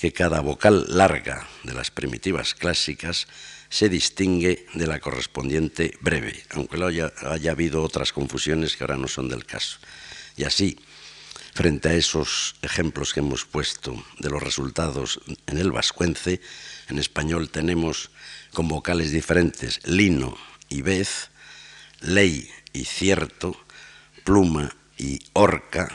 que 0.00 0.12
cada 0.12 0.40
vocal 0.40 0.86
larga 0.88 1.46
de 1.62 1.74
las 1.74 1.90
primitivas 1.90 2.54
clásicas 2.54 3.28
se 3.68 3.88
distingue 3.88 4.66
de 4.74 4.86
la 4.86 4.98
correspondiente 4.98 5.96
breve, 6.00 6.42
aunque 6.50 6.82
haya, 6.82 7.12
haya 7.22 7.52
habido 7.52 7.82
otras 7.82 8.12
confusiones 8.12 8.76
que 8.76 8.84
ahora 8.84 8.96
no 8.96 9.08
son 9.08 9.28
del 9.28 9.44
caso. 9.44 9.78
Y 10.36 10.44
así, 10.44 10.78
frente 11.60 11.90
a 11.90 11.92
esos 11.92 12.56
ejemplos 12.62 13.12
que 13.12 13.20
hemos 13.20 13.44
puesto 13.44 14.02
de 14.18 14.30
los 14.30 14.42
resultados 14.42 15.20
en 15.46 15.58
el 15.58 15.70
vascuence, 15.70 16.40
en 16.88 16.98
español 16.98 17.50
tenemos 17.50 18.08
con 18.54 18.66
vocales 18.66 19.12
diferentes 19.12 19.78
lino 19.84 20.38
y 20.70 20.80
vez, 20.80 21.28
ley 22.00 22.48
y 22.72 22.86
cierto, 22.86 23.62
pluma 24.24 24.74
y 24.96 25.18
orca, 25.34 25.92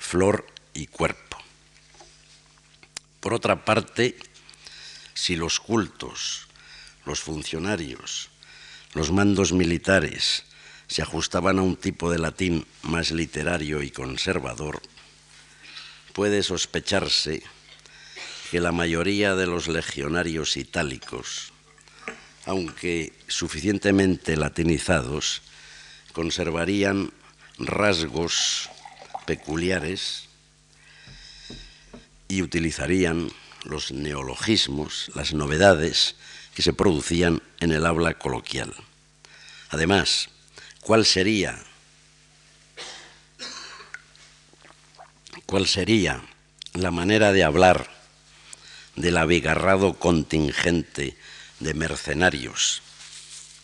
flor 0.00 0.48
y 0.74 0.88
cuerpo. 0.88 1.38
Por 3.20 3.34
otra 3.34 3.64
parte, 3.64 4.18
si 5.14 5.36
los 5.36 5.60
cultos, 5.60 6.48
los 7.06 7.20
funcionarios, 7.20 8.30
los 8.94 9.12
mandos 9.12 9.52
militares 9.52 10.42
se 10.88 11.02
ajustaban 11.02 11.60
a 11.60 11.62
un 11.62 11.76
tipo 11.76 12.10
de 12.10 12.18
latín 12.18 12.66
más 12.82 13.12
literario 13.12 13.80
y 13.80 13.92
conservador, 13.92 14.82
puede 16.14 16.44
sospecharse 16.44 17.42
que 18.50 18.60
la 18.60 18.72
mayoría 18.72 19.34
de 19.34 19.46
los 19.46 19.66
legionarios 19.66 20.56
itálicos, 20.56 21.52
aunque 22.46 23.12
suficientemente 23.26 24.36
latinizados, 24.36 25.42
conservarían 26.12 27.12
rasgos 27.58 28.70
peculiares 29.26 30.28
y 32.28 32.42
utilizarían 32.42 33.30
los 33.64 33.90
neologismos, 33.90 35.10
las 35.14 35.34
novedades 35.34 36.14
que 36.54 36.62
se 36.62 36.72
producían 36.72 37.42
en 37.58 37.72
el 37.72 37.84
habla 37.84 38.14
coloquial. 38.14 38.72
Además, 39.70 40.28
¿cuál 40.80 41.04
sería 41.04 41.60
cuál 45.46 45.66
sería 45.66 46.22
la 46.72 46.90
manera 46.90 47.32
de 47.32 47.44
hablar 47.44 47.90
del 48.96 49.16
abigarrado 49.16 49.94
contingente 49.94 51.16
de 51.60 51.74
mercenarios 51.74 52.82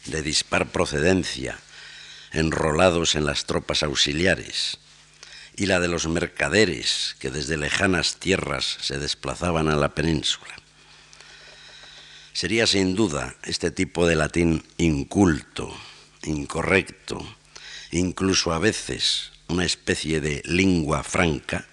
de 0.07 0.23
dispar 0.23 0.71
procedencia 0.71 1.59
enrolados 2.33 3.15
en 3.15 3.27
las 3.27 3.45
tropas 3.45 3.83
auxiliares 3.83 4.79
y 5.57 5.67
la 5.67 5.81
de 5.81 5.89
los 5.89 6.07
mercaderes 6.07 7.17
que 7.19 7.31
desde 7.31 7.57
lejanas 7.57 8.17
tierras 8.17 8.79
se 8.81 8.99
desplazaban 8.99 9.69
a 9.69 9.77
la 9.77 9.95
península. 9.95 10.55
Sería 12.33 12.67
sin 12.67 12.95
duda 12.95 13.35
este 13.43 13.71
tipo 13.71 14.07
de 14.07 14.17
latín 14.17 14.65
inculto, 14.79 15.77
incorrecto, 16.23 17.19
incluso 17.91 18.53
a 18.53 18.59
veces 18.59 19.33
una 19.49 19.65
especie 19.65 20.21
de 20.21 20.41
lengua 20.45 21.03
franca, 21.03 21.67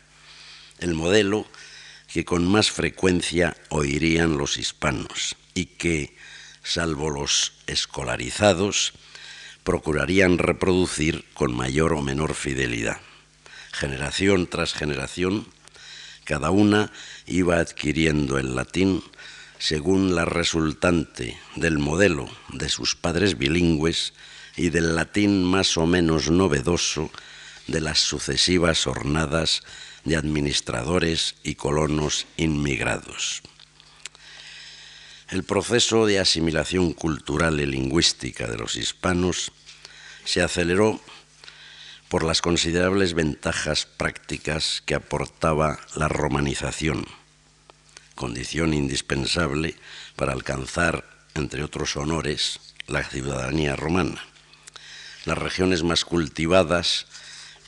el 0.79 0.93
modelo 0.93 1.45
que 2.11 2.25
con 2.25 2.47
más 2.47 2.71
frecuencia 2.71 3.55
oirían 3.69 4.37
los 4.37 4.57
hispanos 4.57 5.35
y 5.53 5.65
que, 5.65 6.15
salvo 6.63 7.09
los 7.09 7.53
escolarizados, 7.67 8.93
procurarían 9.63 10.37
reproducir 10.37 11.25
con 11.33 11.53
mayor 11.55 11.93
o 11.93 12.01
menor 12.01 12.33
fidelidad. 12.33 13.01
Generación 13.71 14.47
tras 14.47 14.73
generación, 14.73 15.47
cada 16.23 16.51
una 16.51 16.91
iba 17.25 17.59
adquiriendo 17.59 18.37
el 18.37 18.55
latín 18.55 19.03
según 19.59 20.15
la 20.15 20.25
resultante 20.25 21.37
del 21.55 21.79
modelo 21.79 22.29
de 22.53 22.69
sus 22.69 22.95
padres 22.95 23.37
bilingües 23.37 24.13
y 24.55 24.69
del 24.69 24.95
latín 24.95 25.43
más 25.43 25.77
o 25.77 25.85
menos 25.85 26.29
novedoso 26.29 27.11
de 27.67 27.81
las 27.81 27.99
sucesivas 27.99 28.83
jornadas 28.83 29.63
de 30.03 30.15
administradores 30.15 31.35
y 31.43 31.55
colonos 31.55 32.25
inmigrados. 32.37 33.41
El 35.29 35.43
proceso 35.43 36.05
de 36.05 36.19
asimilación 36.19 36.93
cultural 36.93 37.59
y 37.59 37.65
lingüística 37.65 38.47
de 38.47 38.57
los 38.57 38.75
hispanos 38.75 39.51
se 40.23 40.41
aceleró 40.41 41.01
por 42.07 42.23
las 42.23 42.41
considerables 42.41 43.13
ventajas 43.13 43.85
prácticas 43.85 44.81
que 44.85 44.95
aportaba 44.95 45.79
la 45.95 46.07
romanización 46.07 47.05
condición 48.17 48.73
indispensable 48.73 49.75
para 50.17 50.33
alcanzar, 50.33 51.05
entre 51.35 51.63
otros 51.63 51.95
honores, 51.95 52.59
la 52.87 53.03
ciudadanía 53.03 53.77
romana. 53.77 54.21
Las 55.23 55.37
regiones 55.37 55.83
más 55.83 56.03
cultivadas, 56.03 57.05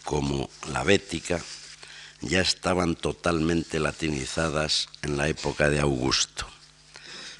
como 0.03 0.49
la 0.73 0.83
Bética, 0.83 1.39
ya 2.21 2.41
estaban 2.41 2.95
totalmente 2.95 3.79
latinizadas 3.79 4.89
en 5.01 5.17
la 5.17 5.27
época 5.27 5.69
de 5.69 5.79
Augusto. 5.79 6.47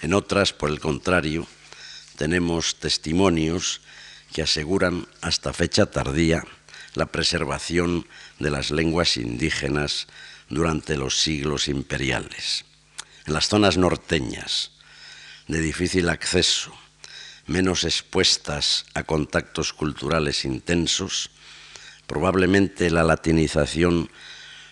En 0.02 0.13
otras, 0.13 0.54
por 0.54 0.70
el 0.70 0.80
contrario, 0.80 1.46
tenemos 2.18 2.76
testimonios 2.76 3.82
que 4.34 4.42
aseguran 4.42 5.08
hasta 5.22 5.54
fecha 5.54 5.86
tardía 5.88 6.44
la 6.94 7.08
preservación 7.08 8.08
de 8.39 8.52
las 8.52 8.72
lenguas 8.72 9.18
indígenas 9.18 10.08
durante 10.50 10.98
los 10.98 11.20
siglos 11.20 11.68
imperiales. 11.68 12.65
En 13.26 13.34
las 13.34 13.48
zonas 13.48 13.78
norteñas, 13.78 14.72
de 15.48 15.60
difícil 15.60 16.10
acceso, 16.10 16.74
menos 17.46 17.84
expuestas 17.84 18.86
a 18.94 19.04
contactos 19.04 19.74
culturales 19.74 20.46
intensos, 20.46 21.32
probablemente 22.06 22.89
la 22.89 23.04
latinización 23.04 24.10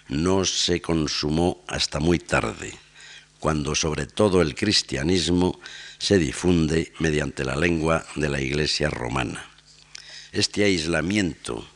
no 0.10 0.46
se 0.46 0.82
consumó 0.82 1.63
hasta 1.67 2.00
muy 2.00 2.20
tarde, 2.20 2.74
cuando 3.39 3.76
sobre 3.76 4.06
todo 4.06 4.41
el 4.41 4.56
cristianismo 4.56 5.60
se 5.98 6.17
difunde 6.17 6.93
mediante 7.00 7.43
la 7.43 7.56
lengua 7.56 8.06
de 8.15 8.30
la 8.30 8.41
Iglesia 8.41 8.89
romana. 8.89 9.46
Este 10.32 10.63
aislamiento, 10.63 11.67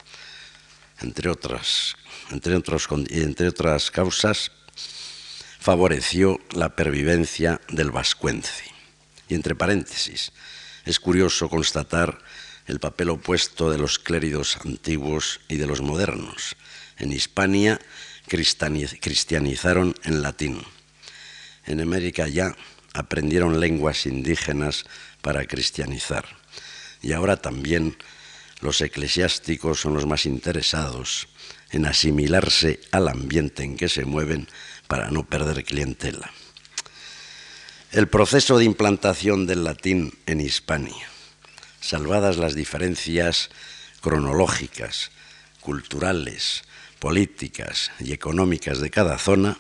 entre 1.02 1.30
otras, 1.30 1.96
entre 2.32 2.56
entre 2.56 3.48
otras 3.48 3.92
causas, 3.92 4.52
favoreció 5.60 6.40
la 6.52 6.76
pervivencia 6.76 7.62
del 7.70 7.92
vascuence. 7.92 8.64
Y 9.28 9.36
entre 9.36 9.56
paréntesis, 9.56 10.32
es 10.86 11.00
curioso 11.00 11.50
constatar 11.50 12.20
el 12.68 12.80
papel 12.80 13.10
opuesto 13.10 13.70
de 13.70 13.78
los 13.78 14.00
cléridos 14.00 14.58
antiguos 14.66 15.42
y 15.48 15.58
de 15.58 15.68
los 15.68 15.82
modernos. 15.82 16.56
En 16.98 17.12
Hispania 17.12 17.80
cristianizaron 18.32 19.96
en 20.04 20.22
latín. 20.22 20.62
En 21.66 21.82
América 21.82 22.28
ya 22.28 22.56
aprendieron 22.94 23.60
lenguas 23.60 24.06
indígenas 24.06 24.86
para 25.22 25.46
cristianizar. 25.46 26.26
Y 27.02 27.14
ahora 27.14 27.38
también 27.38 27.98
los 28.62 28.80
eclesiásticos 28.82 29.82
son 29.82 29.94
los 29.94 30.06
más 30.06 30.26
interesados 30.26 31.28
en 31.72 31.86
asimilarse 31.86 32.80
al 32.92 33.08
ambiente 33.08 33.64
en 33.64 33.76
que 33.76 33.90
se 33.90 34.06
mueven 34.06 34.48
para 34.88 35.10
no 35.10 35.26
perder 35.26 35.64
clientela. 35.64 36.32
El 37.92 38.08
proceso 38.08 38.58
de 38.58 38.66
implantación 38.66 39.48
del 39.48 39.64
latín 39.64 40.18
en 40.26 40.40
Hispania, 40.40 41.08
salvadas 41.82 42.38
las 42.38 42.56
diferencias 42.56 43.50
cronológicas, 44.02 45.12
culturales, 45.60 46.64
políticas 47.02 47.92
y 48.00 48.14
económicas 48.14 48.80
de 48.80 48.92
cada 48.92 49.18
zona, 49.18 49.58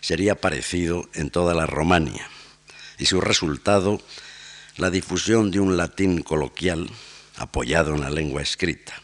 sería 0.00 0.40
parecido 0.40 1.06
en 1.12 1.28
toda 1.28 1.52
la 1.52 1.66
Romania, 1.66 2.26
y 2.98 3.04
su 3.04 3.20
resultado, 3.20 4.00
la 4.78 4.88
difusión 4.90 5.50
de 5.50 5.60
un 5.60 5.76
latín 5.76 6.22
coloquial 6.22 6.88
apoyado 7.36 7.94
en 7.94 8.00
la 8.00 8.08
lengua 8.08 8.40
escrita, 8.40 8.94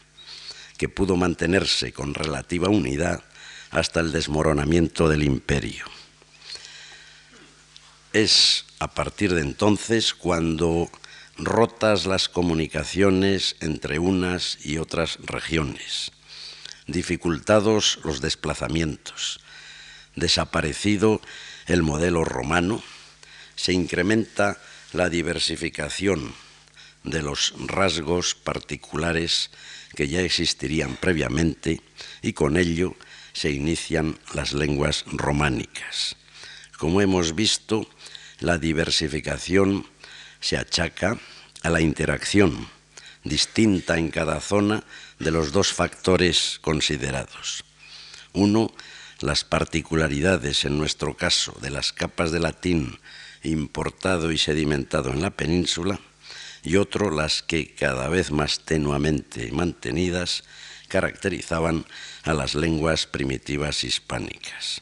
que 0.79 0.89
pudo 0.89 1.15
mantenerse 1.15 1.93
con 1.93 2.15
relativa 2.15 2.67
unidad 2.67 3.23
hasta 3.69 3.99
el 3.99 4.11
desmoronamiento 4.11 5.07
del 5.07 5.21
imperio. 5.21 5.85
Es 8.11 8.65
a 8.79 8.87
partir 8.87 9.35
de 9.35 9.41
entonces 9.41 10.15
cuando 10.15 10.89
rotas 11.37 12.07
las 12.07 12.27
comunicaciones 12.27 13.55
entre 13.59 13.99
unas 13.99 14.57
y 14.65 14.79
otras 14.79 15.19
regiones, 15.21 16.11
dificultados 16.91 17.99
los 18.03 18.21
desplazamientos, 18.21 19.39
desaparecido 20.15 21.21
el 21.67 21.83
modelo 21.83 22.23
romano, 22.23 22.83
se 23.55 23.73
incrementa 23.73 24.59
la 24.93 25.09
diversificación 25.09 26.33
de 27.03 27.21
los 27.21 27.53
rasgos 27.67 28.35
particulares 28.35 29.49
que 29.95 30.07
ya 30.07 30.21
existirían 30.21 30.95
previamente 30.95 31.81
y 32.21 32.33
con 32.33 32.57
ello 32.57 32.95
se 33.33 33.51
inician 33.51 34.19
las 34.33 34.53
lenguas 34.53 35.05
románicas. 35.07 36.15
Como 36.77 37.01
hemos 37.01 37.35
visto, 37.35 37.87
la 38.39 38.57
diversificación 38.57 39.85
se 40.39 40.57
achaca 40.57 41.17
a 41.63 41.69
la 41.69 41.81
interacción 41.81 42.67
distinta 43.23 43.97
en 43.97 44.09
cada 44.09 44.39
zona 44.41 44.83
de 45.23 45.31
los 45.31 45.51
dos 45.51 45.71
factores 45.71 46.59
considerados. 46.61 47.63
Uno, 48.33 48.73
las 49.19 49.43
particularidades, 49.43 50.65
en 50.65 50.77
nuestro 50.77 51.15
caso, 51.15 51.55
de 51.61 51.69
las 51.69 51.93
capas 51.93 52.31
de 52.31 52.39
latín 52.39 52.99
importado 53.43 54.31
y 54.31 54.37
sedimentado 54.37 55.11
en 55.11 55.21
la 55.21 55.29
península, 55.29 55.99
y 56.63 56.77
otro, 56.77 57.11
las 57.11 57.43
que, 57.43 57.73
cada 57.73 58.07
vez 58.07 58.31
más 58.31 58.61
tenuamente 58.61 59.51
mantenidas, 59.51 60.43
caracterizaban 60.87 61.85
a 62.23 62.33
las 62.33 62.55
lenguas 62.55 63.05
primitivas 63.05 63.83
hispánicas. 63.83 64.81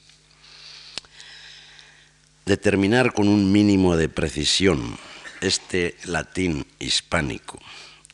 Determinar 2.46 3.14
con 3.14 3.28
un 3.28 3.52
mínimo 3.52 3.96
de 3.96 4.10
precisión 4.10 4.98
este 5.42 5.96
latín 6.06 6.66
hispánico, 6.80 7.60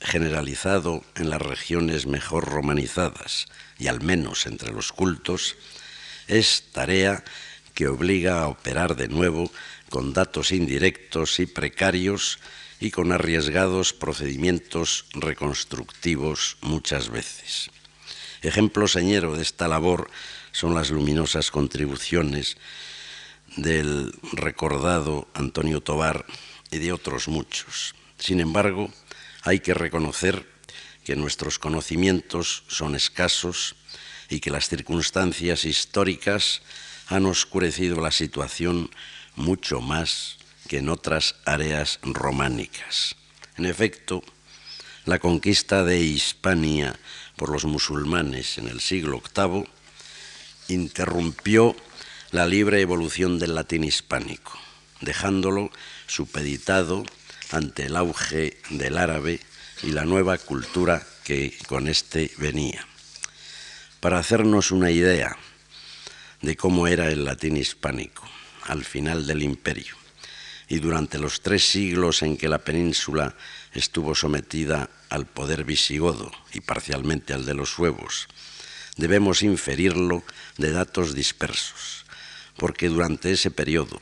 generalizado 0.05 1.03
en 1.15 1.29
las 1.29 1.41
regiones 1.41 2.05
mejor 2.05 2.45
romanizadas 2.45 3.47
y 3.77 3.87
al 3.87 4.01
menos 4.01 4.45
entre 4.45 4.71
los 4.71 4.91
cultos, 4.91 5.55
es 6.27 6.65
tarea 6.71 7.23
que 7.73 7.87
obliga 7.87 8.41
a 8.41 8.47
operar 8.47 8.95
de 8.95 9.07
nuevo 9.07 9.51
con 9.89 10.13
datos 10.13 10.51
indirectos 10.51 11.39
y 11.39 11.45
precarios 11.45 12.39
y 12.79 12.91
con 12.91 13.11
arriesgados 13.11 13.93
procedimientos 13.93 15.05
reconstructivos 15.13 16.57
muchas 16.61 17.09
veces. 17.09 17.69
Ejemplo 18.41 18.87
señero 18.87 19.35
de 19.35 19.41
esta 19.41 19.67
labor 19.67 20.09
son 20.51 20.73
las 20.75 20.89
luminosas 20.89 21.51
contribuciones 21.51 22.57
del 23.57 24.13
recordado 24.33 25.27
Antonio 25.33 25.81
Tobar 25.81 26.25
y 26.71 26.77
de 26.77 26.91
otros 26.91 27.27
muchos. 27.27 27.95
Sin 28.17 28.39
embargo, 28.39 28.91
hay 29.45 29.59
que 29.59 29.75
reconocer 29.75 30.45
que 31.03 31.15
nuestros 31.15 31.59
conocimientos 31.59 32.63
son 32.67 32.95
escasos 32.95 33.75
y 34.27 34.39
que 34.39 34.49
las 34.49 34.67
circunstancias 34.67 35.65
históricas 35.65 36.63
han 37.07 37.27
oscurecido 37.27 38.01
la 38.01 38.11
situación 38.11 38.89
mucho 39.35 39.81
más 39.81 40.37
que 40.67 40.79
en 40.79 40.89
otras 40.89 41.35
áreas 41.45 41.99
románicas. 42.01 43.15
En 43.55 43.67
efecto, 43.67 44.23
la 45.05 45.19
conquista 45.19 45.83
de 45.83 45.99
Hispania 45.99 46.99
por 47.35 47.51
los 47.51 47.65
musulmanes 47.65 48.57
en 48.57 48.67
el 48.67 48.81
siglo 48.81 49.21
VIII 49.35 49.67
interrumpió 50.69 51.75
la 52.31 52.47
libre 52.47 52.81
evolución 52.81 53.37
del 53.37 53.53
latín 53.53 53.83
hispánico, 53.83 54.57
dejándolo 55.01 55.69
supeditado 56.07 57.05
ante 57.51 57.85
el 57.85 57.95
auge 57.95 58.57
del 58.69 58.97
árabe 58.97 59.39
y 59.83 59.91
la 59.91 60.05
nueva 60.05 60.37
cultura 60.37 61.05
que 61.23 61.57
con 61.67 61.87
éste 61.87 62.31
venía. 62.37 62.85
Para 63.99 64.19
hacernos 64.19 64.71
una 64.71 64.91
idea 64.91 65.35
de 66.41 66.55
cómo 66.55 66.87
era 66.87 67.09
el 67.09 67.25
latín 67.25 67.57
hispánico 67.57 68.23
al 68.63 68.83
final 68.83 69.25
del 69.25 69.43
imperio 69.43 69.95
y 70.67 70.79
durante 70.79 71.19
los 71.19 71.41
tres 71.41 71.69
siglos 71.69 72.21
en 72.21 72.37
que 72.37 72.49
la 72.49 72.59
península 72.59 73.35
estuvo 73.73 74.15
sometida 74.15 74.89
al 75.09 75.25
poder 75.25 75.63
visigodo 75.63 76.31
y 76.53 76.61
parcialmente 76.61 77.33
al 77.33 77.45
de 77.45 77.53
los 77.53 77.69
suevos, 77.69 78.27
debemos 78.97 79.43
inferirlo 79.43 80.23
de 80.57 80.71
datos 80.71 81.13
dispersos, 81.13 82.05
porque 82.57 82.89
durante 82.89 83.31
ese 83.31 83.51
periodo, 83.51 83.99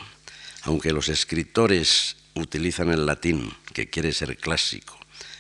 aunque 0.64 0.94
los 0.94 1.10
escritores 1.10 2.16
utilizan 2.36 2.90
el 2.90 3.06
latín, 3.06 3.54
que 3.74 3.90
quiere 3.90 4.12
ser 4.14 4.38
clásico, 4.38 4.98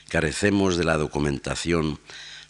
carecemos 0.10 0.78
de 0.78 0.84
la 0.84 0.98
documentación 0.98 2.00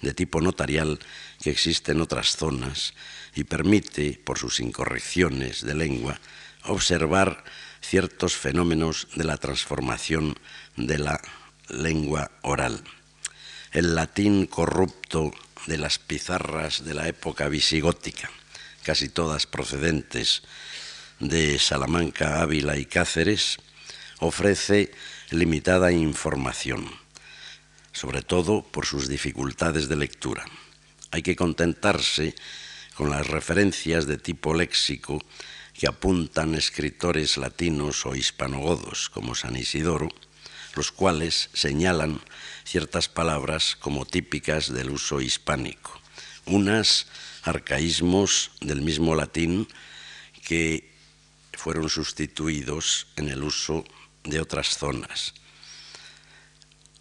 de 0.02 0.14
tipo 0.14 0.42
notarial 0.42 1.00
que 1.42 1.50
existe 1.50 1.94
en 1.94 2.02
otras 2.02 2.36
zonas 2.36 2.94
y 3.36 3.46
permite, 3.46 4.20
por 4.24 4.38
sus 4.38 4.60
incorrecciones 4.60 5.66
de 5.66 5.74
lengua, 5.74 6.20
observar 6.66 7.44
ciertos 7.82 8.36
fenómenos 8.36 9.08
de 9.16 9.24
la 9.24 9.38
transformación 9.38 10.38
de 10.76 10.98
la 11.00 11.22
lengua 11.70 12.32
oral. 12.42 12.84
El 13.72 13.96
latín 13.96 14.46
corrupto 14.46 15.34
de 15.68 15.78
las 15.78 16.00
pizarras 16.00 16.86
de 16.86 16.94
la 16.94 17.08
época 17.08 17.48
visigótica, 17.48 18.30
casi 18.84 19.10
todas 19.10 19.48
procedentes 19.48 20.44
de 21.20 21.58
Salamanca, 21.60 22.42
Ávila 22.42 22.78
y 22.78 22.86
Cáceres, 22.86 23.58
ofrece 24.20 24.92
limitada 25.30 25.92
información, 25.92 26.90
sobre 27.92 28.22
todo 28.22 28.64
por 28.64 28.86
sus 28.86 29.08
dificultades 29.08 29.90
de 29.90 29.96
lectura. 29.96 30.46
Hay 31.12 31.22
que 31.22 31.36
contentarse 31.36 32.36
con 32.96 33.10
las 33.10 33.28
referencias 33.28 34.06
de 34.06 34.18
tipo 34.18 34.54
léxico 34.54 35.22
que 35.74 35.88
apuntan 35.88 36.56
escritores 36.56 37.38
latinos 37.38 38.06
o 38.06 38.16
hispanogodos 38.16 39.10
como 39.10 39.34
San 39.36 39.56
Isidoro, 39.56 40.10
los 40.76 40.92
cuales 40.92 41.50
señalan 41.54 42.22
ciertas 42.64 43.10
palabras 43.10 43.76
como 43.76 44.06
típicas 44.06 44.74
del 44.74 44.90
uso 44.90 45.22
hispánico, 45.22 46.00
unas 46.46 47.08
arcaísmos 47.44 48.52
del 48.62 48.82
mismo 48.82 49.16
latín 49.16 49.68
que 50.46 50.94
fueron 51.54 51.90
sustituidos 51.90 53.08
en 53.16 53.30
el 53.30 53.44
uso 53.44 53.86
de 54.24 54.40
otras 54.40 54.78
zonas, 54.78 55.34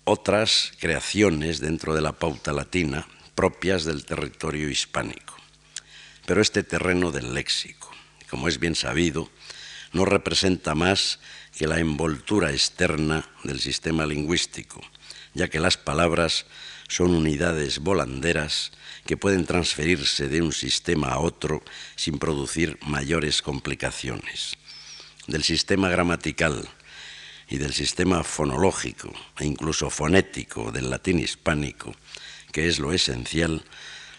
otras 0.04 0.72
creaciones 0.78 1.60
dentro 1.60 1.94
de 1.94 2.00
la 2.00 2.12
pauta 2.12 2.52
latina 2.52 3.06
propias 3.34 3.84
del 3.84 4.04
territorio 4.04 4.68
hispánico. 4.68 5.36
Pero 6.26 6.40
este 6.40 6.62
terreno 6.62 7.10
del 7.10 7.34
léxico, 7.34 7.90
como 8.30 8.48
es 8.48 8.58
bien 8.58 8.74
sabido, 8.74 9.30
no 9.92 10.04
representa 10.04 10.74
más 10.74 11.20
que 11.56 11.66
la 11.66 11.78
envoltura 11.78 12.50
externa 12.50 13.28
del 13.44 13.60
sistema 13.60 14.06
lingüístico, 14.06 14.80
ya 15.34 15.48
que 15.48 15.60
las 15.60 15.76
palabras 15.76 16.46
son 16.88 17.14
unidades 17.14 17.78
volanderas 17.78 18.72
que 19.06 19.16
pueden 19.16 19.46
transferirse 19.46 20.28
de 20.28 20.42
un 20.42 20.52
sistema 20.52 21.08
a 21.08 21.18
otro 21.18 21.62
sin 21.96 22.18
producir 22.18 22.78
mayores 22.82 23.42
complicaciones. 23.42 24.56
Del 25.26 25.42
sistema 25.42 25.88
gramatical 25.88 26.68
y 27.52 27.58
del 27.58 27.74
sistema 27.74 28.24
fonológico 28.24 29.12
e 29.36 29.44
incluso 29.44 29.90
fonético 29.90 30.72
del 30.72 30.88
latín 30.88 31.20
hispánico, 31.20 31.94
que 32.50 32.66
es 32.66 32.78
lo 32.78 32.94
esencial, 32.94 33.62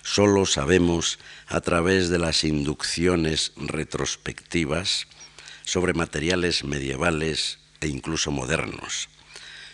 solo 0.03 0.45
sabemos 0.45 1.17
a 1.47 1.59
través 1.59 2.09
de 2.09 2.19
las 2.19 2.43
inducciones 2.43 3.51
retrospectivas 3.57 5.07
sobre 5.65 5.95
materiales 5.95 6.63
medievales 6.63 7.57
e 7.81 7.88
incluso 7.88 8.29
modernos. 8.29 9.09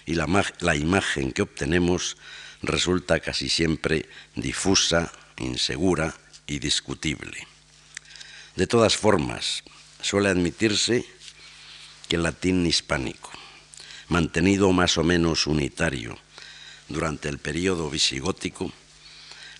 Y 0.05 0.15
la, 0.15 0.25
la, 0.61 0.77
imagen 0.77 1.33
que 1.33 1.41
obtenemos 1.41 2.15
resulta 2.61 3.19
casi 3.19 3.49
siempre 3.49 4.07
difusa, 4.35 5.11
insegura 5.35 6.15
y 6.47 6.59
discutible. 6.59 7.45
De 8.55 8.67
todas 8.67 8.95
formas, 8.95 9.65
suele 10.01 10.29
admitirse 10.29 11.03
que 12.07 12.15
el 12.15 12.23
latín 12.23 12.65
hispánico, 12.65 13.29
mantenido 14.09 14.71
más 14.73 14.97
o 14.97 15.03
menos 15.03 15.47
unitario 15.47 16.17
durante 16.89 17.29
el 17.29 17.37
periodo 17.37 17.89
visigótico, 17.89 18.71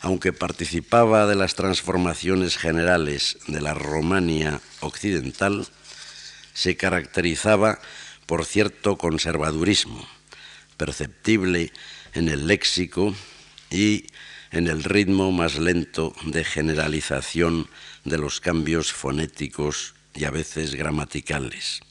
aunque 0.02 0.34
participaba 0.34 1.28
de 1.28 1.36
las 1.36 1.56
transformaciones 1.56 2.58
generales 2.58 3.38
de 3.48 3.62
la 3.62 3.74
Romania 3.74 4.60
occidental, 4.82 5.68
se 6.54 6.76
caracterizaba 6.76 7.80
por 8.26 8.46
cierto 8.46 8.98
conservadurismo, 8.98 10.08
perceptible 10.78 11.72
en 12.14 12.30
el 12.30 12.48
léxico 12.48 13.16
y 13.70 14.08
en 14.52 14.68
el 14.68 14.84
ritmo 14.84 15.32
más 15.32 15.60
lento 15.60 16.14
de 16.26 16.44
generalización 16.44 17.70
de 18.04 18.18
los 18.18 18.40
cambios 18.40 18.92
fonéticos 18.94 19.94
y 20.16 20.26
a 20.26 20.32
veces 20.32 20.74
gramaticales. 20.76 21.82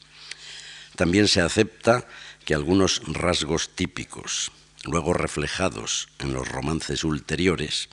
También 0.97 1.29
se 1.29 1.41
acepta 1.41 2.09
que 2.49 2.55
algunos 2.55 3.03
rasgos 3.05 3.77
típicos, 3.77 4.53
luego 4.85 5.13
reflejados 5.13 6.09
en 6.19 6.33
los 6.33 6.49
romances 6.49 7.05
ulteriores, 7.05 7.91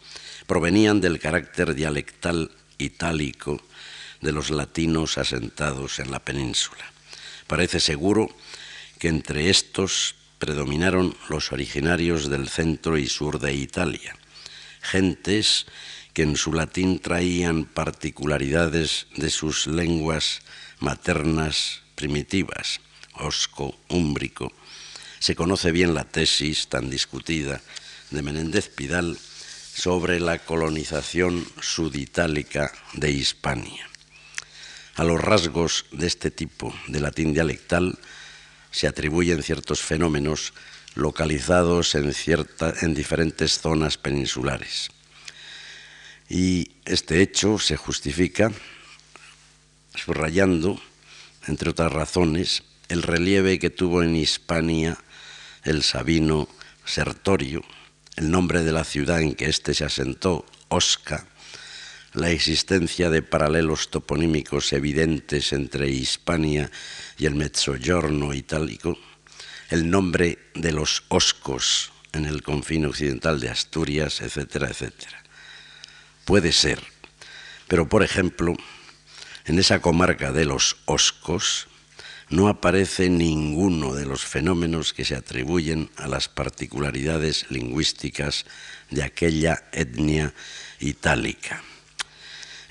provenían 0.48 1.02
del 1.02 1.20
carácter 1.20 1.76
dialectal 1.76 2.52
itálico 2.78 3.62
de 4.22 4.32
los 4.32 4.52
latinos 4.52 5.18
asentados 5.18 6.00
en 6.00 6.10
la 6.10 6.20
península. 6.20 6.86
Parece 7.48 7.82
seguro 7.82 8.34
que 8.98 9.10
entre 9.10 9.50
estos 9.50 10.16
predominaron 10.40 11.18
los 11.28 11.52
originarios 11.52 12.30
del 12.30 12.48
centro 12.48 12.98
y 12.98 13.08
sur 13.08 13.40
de 13.40 13.54
Italia, 13.54 14.16
gentes 14.80 15.66
que 16.14 16.24
en 16.24 16.38
su 16.38 16.54
latín 16.54 17.00
traían 17.00 17.66
particularidades 17.66 19.08
de 19.18 19.32
sus 19.32 19.68
lenguas 19.68 20.40
maternas 20.80 21.82
primitivas, 21.96 22.80
osco, 23.20 23.76
úmbrico. 23.90 24.52
Se 25.20 25.36
conoce 25.36 25.72
bien 25.72 25.94
la 25.94 26.04
tesis 26.04 26.68
tan 26.68 26.90
discutida 26.90 27.62
de 28.12 28.22
Menéndez 28.22 28.70
Pidal 28.70 29.18
sobre 29.76 30.20
la 30.20 30.40
colonización 30.40 31.46
suditálica 31.62 32.72
de 32.94 33.12
Hispania. 33.12 33.88
A 34.96 35.04
los 35.04 35.20
rasgos 35.20 35.86
de 35.92 36.08
este 36.08 36.32
tipo 36.32 36.74
de 36.88 37.02
latín 37.02 37.34
dialectal 37.34 38.00
se 38.72 38.88
atribuyen 38.88 39.44
ciertos 39.44 39.82
fenómenos 39.82 40.54
localizados 40.96 41.96
en, 41.96 42.14
en 42.82 42.94
diferentes 42.94 43.60
zonas 43.60 43.98
peninsulares. 43.98 44.90
Y 46.30 46.72
este 46.86 47.22
hecho 47.22 47.60
se 47.60 47.76
justifica 47.76 48.52
subrayando, 49.94 50.82
entre 51.48 51.70
otras 51.70 51.92
razones, 51.92 52.64
el 52.90 53.04
relieve 53.04 53.60
que 53.60 53.70
tuvo 53.70 54.04
en 54.04 54.16
Hispania 54.16 54.98
el 55.64 55.84
sabino 55.84 56.48
Sertorio, 56.86 57.64
el 58.16 58.30
nombre 58.30 58.64
de 58.64 58.72
la 58.72 58.84
ciudad 58.84 59.22
en 59.22 59.34
que 59.36 59.46
éste 59.46 59.74
se 59.74 59.84
asentó, 59.84 60.46
Osca, 60.68 61.28
la 62.14 62.30
existencia 62.30 63.10
de 63.10 63.22
paralelos 63.22 63.90
toponímicos 63.90 64.72
evidentes 64.74 65.52
entre 65.52 65.90
Hispania 65.90 66.72
y 67.18 67.26
el 67.26 67.36
Mezzogiorno 67.36 68.34
itálico, 68.34 68.98
el 69.70 69.90
nombre 69.90 70.40
de 70.54 70.72
los 70.72 71.04
Oscos 71.10 71.92
en 72.14 72.26
el 72.26 72.44
confín 72.44 72.86
occidental 72.86 73.40
de 73.40 73.50
Asturias, 73.50 74.22
etcétera, 74.22 74.70
etcétera. 74.70 75.24
Puede 76.24 76.52
ser, 76.52 76.82
pero 77.68 77.90
por 77.90 78.04
ejemplo, 78.04 78.56
en 79.46 79.60
esa 79.60 79.82
comarca 79.82 80.32
de 80.32 80.46
los 80.46 80.78
Oscos 80.86 81.68
no 82.30 82.48
aparece 82.48 83.10
ninguno 83.10 83.94
de 83.94 84.06
los 84.06 84.26
fenómenos 84.26 84.94
que 84.94 85.06
se 85.06 85.16
atribuyen 85.16 85.90
a 85.98 86.08
las 86.08 86.28
particularidades 86.28 87.46
lingüísticas 87.50 88.46
de 88.90 89.04
aquella 89.04 89.64
etnia 89.72 90.34
itálica. 90.80 91.64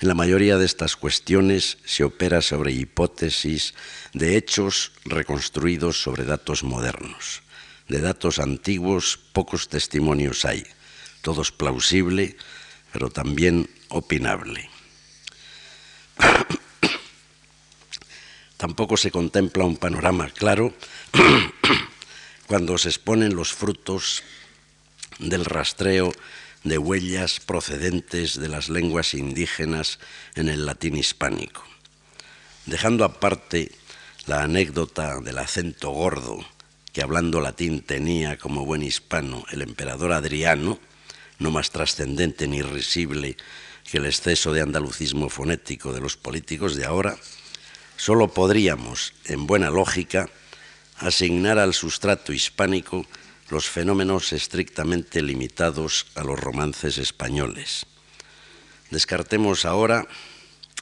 En 0.01 0.09
la 0.09 0.13
mayoría 0.13 0.57
de 0.57 0.65
estas 0.65 0.95
cuestiones 0.95 1.77
se 1.85 2.03
opera 2.03 2.41
sobre 2.41 2.73
hipótesis 2.73 3.73
de 4.13 4.35
hechos 4.35 4.91
reconstruidos 5.05 6.01
sobre 6.01 6.25
datos 6.25 6.63
modernos. 6.63 7.41
De 7.87 8.01
datos 8.01 8.39
antiguos 8.39 9.19
pocos 9.31 9.69
testimonios 9.69 10.43
hay, 10.43 10.65
todos 11.21 11.51
plausible, 11.51 12.35
pero 12.91 13.09
también 13.09 13.69
opinable. 13.89 14.69
Tampoco 18.65 18.97
se 18.97 19.11
contempla 19.11 19.63
un 19.63 19.77
panorama 19.77 20.27
claro 20.27 20.73
cuando 22.47 22.79
se 22.79 22.89
exponen 22.89 23.35
los 23.35 23.53
frutos 23.53 24.23
del 25.19 25.45
rastreo 25.45 26.11
de 26.63 26.79
huellas 26.79 27.39
procedentes 27.39 28.39
de 28.39 28.49
las 28.49 28.69
lenguas 28.69 29.13
indígenas 29.13 29.99
en 30.33 30.49
el 30.49 30.65
latín 30.65 30.97
hispánico. 30.97 31.63
Dejando 32.65 33.05
aparte 33.05 33.71
la 34.25 34.41
anécdota 34.41 35.19
del 35.19 35.37
acento 35.37 35.91
gordo 35.91 36.43
que 36.91 37.03
hablando 37.03 37.41
latín 37.41 37.81
tenía 37.81 38.39
como 38.39 38.65
buen 38.65 38.81
hispano 38.81 39.45
el 39.51 39.61
emperador 39.61 40.11
Adriano, 40.11 40.79
no 41.37 41.51
más 41.51 41.69
trascendente 41.69 42.47
ni 42.47 42.63
risible 42.63 43.37
que 43.83 43.99
el 43.99 44.07
exceso 44.07 44.53
de 44.53 44.61
andalucismo 44.61 45.29
fonético 45.29 45.93
de 45.93 46.01
los 46.01 46.17
políticos 46.17 46.75
de 46.75 46.85
ahora, 46.85 47.15
solo 47.97 48.27
podríamos, 48.27 49.13
en 49.25 49.47
buena 49.47 49.69
lógica, 49.69 50.29
asignar 50.97 51.59
al 51.59 51.73
sustrato 51.73 52.33
hispánico 52.33 53.05
los 53.49 53.69
fenómenos 53.69 54.33
estrictamente 54.33 55.21
limitados 55.21 56.07
a 56.15 56.23
los 56.23 56.39
romances 56.39 56.97
españoles. 56.97 57.85
Descartemos 58.89 59.65
ahora 59.65 60.07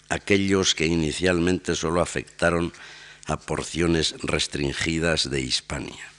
aquellos 0.09 0.75
que 0.75 0.85
inicialmente 0.85 1.75
solo 1.75 2.01
afectaron 2.01 2.73
a 3.25 3.39
porciones 3.39 4.15
restringidas 4.21 5.29
de 5.29 5.41
Hispania, 5.41 6.11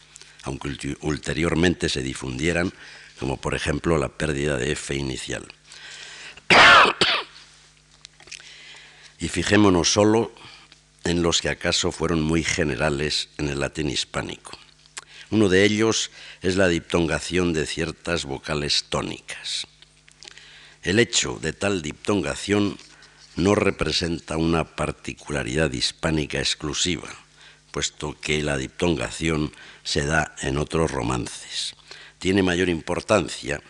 aunque 0.42 0.96
ulteriormente 1.00 1.88
se 1.88 2.02
difundieran, 2.02 2.72
como 3.18 3.36
por 3.36 3.54
ejemplo 3.54 3.98
la 3.98 4.08
pérdida 4.08 4.56
de 4.56 4.72
F 4.72 4.94
inicial. 4.94 5.46
y 9.18 9.28
fijémonos 9.28 9.92
solo 9.92 10.32
en 11.04 11.22
los 11.22 11.40
que 11.40 11.50
acaso 11.50 11.92
fueron 11.92 12.22
muy 12.22 12.42
generales 12.42 13.28
en 13.38 13.48
el 13.48 13.60
latín 13.60 13.90
hispánico. 13.90 14.58
Uno 15.30 15.48
de 15.48 15.64
ellos 15.64 16.10
es 16.42 16.56
la 16.56 16.68
diptongación 16.68 17.52
de 17.52 17.66
ciertas 17.66 18.24
vocales 18.24 18.86
tónicas. 18.88 19.66
El 20.82 20.98
hecho 20.98 21.38
de 21.40 21.52
tal 21.52 21.82
diptongación 21.82 22.78
no 23.36 23.54
representa 23.54 24.36
una 24.36 24.76
particularidad 24.76 25.72
hispánica 25.72 26.38
exclusiva, 26.38 27.08
puesto 27.70 28.16
que 28.20 28.42
la 28.42 28.56
diptongación 28.56 29.52
se 29.82 30.06
da 30.06 30.34
en 30.40 30.58
otros 30.58 30.90
romances. 30.90 31.74
Tiene 32.18 32.42
mayor 32.42 32.68
importancia 32.68 33.60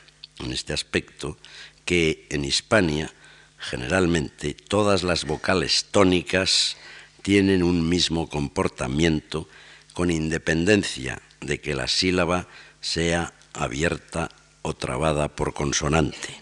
en 0.41 0.53
este 0.53 0.72
aspecto 0.72 1.39
que 1.85 2.26
en 2.30 2.45
Hispania 2.45 3.12
generalmente 3.59 4.55
todas 4.55 5.03
las 5.03 5.24
vocales 5.24 5.87
tónicas 5.91 6.76
tienen 7.24 7.62
un 7.62 7.88
mismo 7.88 8.28
comportamiento 8.28 9.48
con 9.94 10.10
independencia 10.10 11.22
de 11.40 11.58
que 11.58 11.74
la 11.74 11.88
sílaba 11.88 12.48
sea 12.82 13.32
abierta 13.54 14.28
o 14.60 14.74
trabada 14.74 15.28
por 15.28 15.54
consonante, 15.54 16.38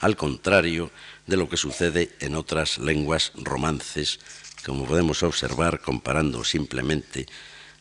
al 0.00 0.16
contrario 0.16 0.90
de 1.28 1.36
lo 1.36 1.48
que 1.48 1.56
sucede 1.56 2.10
en 2.18 2.34
otras 2.34 2.78
lenguas 2.78 3.30
romances, 3.36 4.18
como 4.66 4.86
podemos 4.86 5.22
observar 5.22 5.80
comparando 5.80 6.42
simplemente 6.42 7.26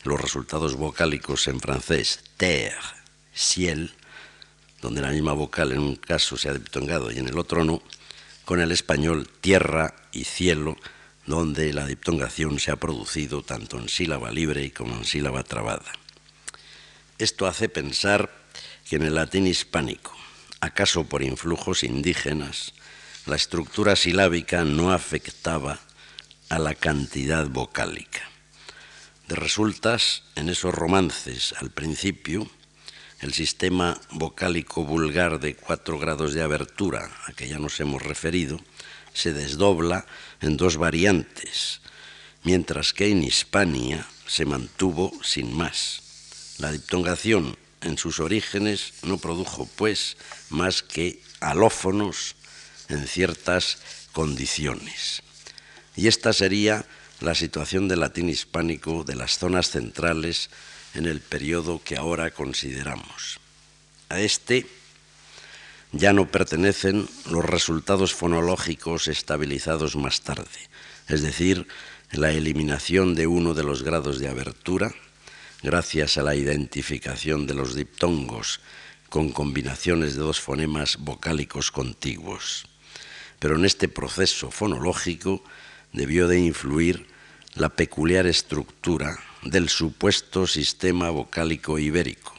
los 0.04 0.22
resultados 0.22 0.76
vocálicos 0.76 1.48
en 1.48 1.60
francés 1.60 2.20
terre, 2.38 2.78
ciel, 3.34 3.96
donde 4.80 5.02
la 5.02 5.10
misma 5.10 5.34
vocal 5.34 5.72
en 5.72 5.80
un 5.80 5.96
caso 5.96 6.38
se 6.38 6.50
ha 6.50 6.54
diptongado 6.54 7.12
y 7.12 7.18
en 7.18 7.30
el 7.30 7.40
otro 7.40 7.64
no, 7.64 7.82
con 8.46 8.62
el 8.62 8.72
español 8.72 9.28
tierra 9.42 9.96
y 10.12 10.26
cielo, 10.26 10.78
donde 11.26 11.74
la 11.74 11.86
diptongación 11.86 12.60
se 12.60 12.72
ha 12.72 12.76
producido 12.76 13.44
tanto 13.44 13.80
en 13.80 13.90
sílaba 13.90 14.32
libre 14.32 14.72
como 14.74 14.96
en 14.96 15.06
sílaba 15.06 15.44
trabada. 15.44 15.92
Esto 17.18 17.48
hace 17.48 17.70
pensar 17.70 18.30
que 18.90 18.98
en 18.98 19.04
el 19.04 19.16
latín 19.16 19.48
hispánico, 19.48 20.14
acaso 20.60 21.06
por 21.06 21.24
influjos 21.24 21.84
indígenas, 21.84 22.74
la 23.26 23.36
estructura 23.36 23.96
silábica 23.96 24.66
no 24.66 24.92
afectaba 24.92 25.80
a 26.50 26.60
la 26.60 26.76
cantidad 26.76 27.48
vocálica. 27.48 28.22
De 29.28 29.36
resultas, 29.36 30.24
en 30.36 30.50
esos 30.50 30.76
romances 30.76 31.54
al 31.60 31.72
principio, 31.72 32.50
el 33.22 33.34
sistema 33.34 33.98
vocálico 34.12 34.84
vulgar 34.84 35.40
de 35.40 35.56
cuatro 35.56 35.98
grados 35.98 36.34
de 36.34 36.42
abertura, 36.42 37.10
a 37.26 37.32
que 37.32 37.48
ya 37.48 37.58
nos 37.58 37.80
hemos 37.80 38.02
referido, 38.02 38.60
se 39.14 39.34
desdobla 39.34 40.06
en 40.42 40.58
dos 40.58 40.78
variantes, 40.78 41.82
mientras 42.44 42.94
que 42.94 43.10
en 43.10 43.24
Hispania 43.24 44.08
se 44.28 44.46
mantuvo 44.46 45.12
sin 45.24 45.56
más. 45.56 46.02
La 46.58 46.72
diptongación 46.72 47.58
en 47.82 47.98
sus 47.98 48.20
orígenes 48.20 48.94
no 49.04 49.18
produjo, 49.18 49.68
pues, 49.76 50.18
más 50.50 50.82
que 50.84 51.22
alófonos 51.40 52.36
en 52.90 53.08
ciertas 53.08 53.78
condiciones. 54.12 55.22
Y 55.96 56.08
esta 56.08 56.34
sería 56.34 56.86
la 57.20 57.36
situación 57.36 57.88
del 57.88 58.02
latín 58.02 58.30
hispánico 58.30 59.04
de 59.04 59.16
las 59.16 59.38
zonas 59.38 59.70
centrales 59.70 60.50
en 60.94 61.06
el 61.06 61.22
periodo 61.22 61.82
que 61.84 61.98
ahora 61.98 62.32
consideramos. 62.32 63.40
A 64.10 64.20
este 64.20 64.68
ya 65.94 66.12
no 66.12 66.28
pertenecen 66.28 67.08
los 67.30 67.46
resultados 67.46 68.14
fonológicos 68.14 69.08
estabilizados 69.08 69.96
más 69.96 70.22
tarde, 70.22 70.50
es 71.08 71.22
decir, 71.22 71.68
la 72.12 72.32
eliminación 72.32 73.16
de 73.16 73.28
uno 73.28 73.54
de 73.54 73.64
los 73.64 73.84
grados 73.84 74.20
de 74.20 74.28
abertura, 74.28 74.94
gracias 75.62 76.18
a 76.18 76.24
la 76.24 76.36
identificación 76.36 77.48
de 77.48 77.54
los 77.54 77.76
diptongos 77.76 78.60
con 79.10 79.32
combinaciones 79.32 80.16
de 80.16 80.22
dos 80.22 80.40
fonemas 80.40 80.98
vocálicos 80.98 81.72
contiguos. 81.72 82.66
Pero 83.40 83.56
en 83.56 83.66
este 83.66 83.88
proceso 83.88 84.50
fonológico 84.50 85.44
debió 85.92 86.28
de 86.28 86.40
influir 86.40 87.08
la 87.54 87.70
peculiar 87.70 88.26
estructura 88.26 89.20
del 89.44 89.70
supuesto 89.70 90.48
sistema 90.48 91.12
vocálico 91.12 91.78
ibérico 91.78 92.34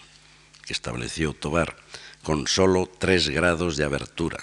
que 0.65 0.73
estableció 0.73 1.35
Tobar, 1.35 1.77
con 2.25 2.49
solo 2.49 2.91
tres 2.99 3.29
grados 3.29 3.77
de 3.77 3.85
abertura, 3.85 4.39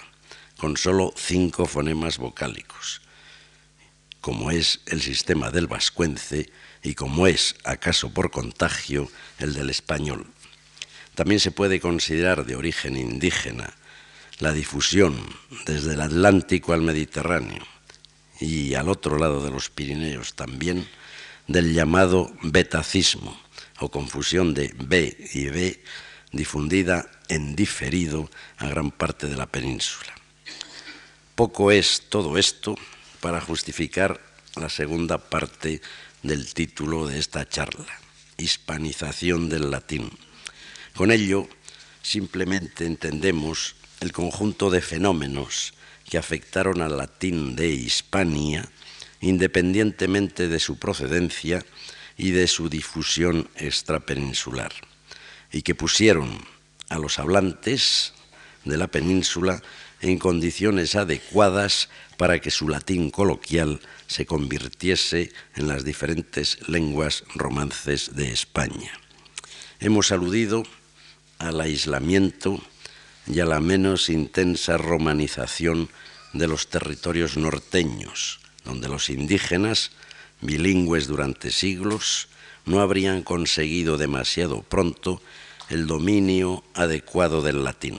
con 0.57 0.77
solo 0.77 1.13
cinco 1.17 1.65
fonemas 1.65 2.19
vocálicos, 2.19 3.01
como 4.21 4.51
es 4.51 4.81
el 4.85 5.01
sistema 5.01 5.49
del 5.49 5.65
vascuence 5.65 6.49
y 6.83 6.93
como 6.93 7.25
es, 7.25 7.55
acaso 7.63 8.13
por 8.13 8.29
contagio, 8.29 9.09
el 9.39 9.53
del 9.53 9.71
español. 9.71 10.27
También 11.15 11.39
se 11.39 11.51
puede 11.51 11.79
considerar 11.79 12.45
de 12.45 12.55
origen 12.55 12.95
indígena 12.95 13.73
la 14.39 14.53
difusión 14.53 15.17
desde 15.65 15.95
el 15.95 16.01
Atlántico 16.01 16.73
al 16.73 16.81
Mediterráneo 16.81 17.65
y 18.39 18.75
al 18.75 18.89
otro 18.89 19.17
lado 19.17 19.43
de 19.43 19.51
los 19.51 19.69
Pirineos 19.69 20.35
también 20.35 20.87
del 21.47 21.73
llamado 21.73 22.31
betacismo 22.43 23.39
o 23.79 23.89
confusión 23.89 24.53
de 24.53 24.73
B 24.77 25.17
y 25.33 25.45
B 25.49 25.83
difundida 26.31 27.09
en 27.31 27.55
diferido 27.55 28.29
a 28.57 28.67
gran 28.67 28.91
parte 28.91 29.27
de 29.27 29.37
la 29.37 29.45
península. 29.45 30.13
Poco 31.33 31.71
es 31.71 32.03
todo 32.09 32.37
esto 32.37 32.75
para 33.21 33.39
justificar 33.39 34.19
la 34.55 34.67
segunda 34.67 35.17
parte 35.17 35.81
del 36.23 36.53
título 36.53 37.07
de 37.07 37.19
esta 37.19 37.47
charla, 37.47 37.87
hispanización 38.37 39.47
del 39.47 39.71
latín. 39.71 40.11
Con 40.93 41.09
ello, 41.09 41.47
simplemente 42.01 42.85
entendemos 42.85 43.77
el 44.01 44.11
conjunto 44.11 44.69
de 44.69 44.81
fenómenos 44.81 45.73
que 46.09 46.17
afectaron 46.17 46.81
al 46.81 46.97
latín 46.97 47.55
de 47.55 47.69
Hispania, 47.69 48.67
independientemente 49.21 50.49
de 50.49 50.59
su 50.59 50.77
procedencia 50.77 51.63
y 52.17 52.31
de 52.31 52.47
su 52.47 52.67
difusión 52.67 53.49
extrapeninsular 53.55 54.73
y 55.49 55.61
que 55.61 55.75
pusieron 55.75 56.43
a 56.91 56.99
los 56.99 57.19
hablantes 57.19 58.13
de 58.65 58.77
la 58.77 58.87
península 58.87 59.63
en 60.01 60.19
condiciones 60.19 60.95
adecuadas 60.95 61.89
para 62.17 62.39
que 62.39 62.51
su 62.51 62.67
latín 62.67 63.09
coloquial 63.09 63.79
se 64.07 64.25
convirtiese 64.25 65.31
en 65.55 65.67
las 65.67 65.85
diferentes 65.85 66.59
lenguas 66.67 67.23
romances 67.33 68.13
de 68.15 68.31
España. 68.31 68.91
Hemos 69.79 70.11
aludido 70.11 70.63
al 71.39 71.61
aislamiento 71.61 72.61
y 73.25 73.39
a 73.39 73.45
la 73.45 73.61
menos 73.61 74.09
intensa 74.09 74.77
romanización 74.77 75.89
de 76.33 76.47
los 76.47 76.67
territorios 76.67 77.37
norteños, 77.37 78.41
donde 78.65 78.89
los 78.89 79.09
indígenas, 79.09 79.91
bilingües 80.41 81.07
durante 81.07 81.51
siglos, 81.51 82.27
no 82.65 82.81
habrían 82.81 83.23
conseguido 83.23 83.97
demasiado 83.97 84.61
pronto 84.61 85.21
el 85.71 85.87
dominio 85.87 86.65
adecuado 86.73 87.41
del 87.41 87.63
latín. 87.63 87.97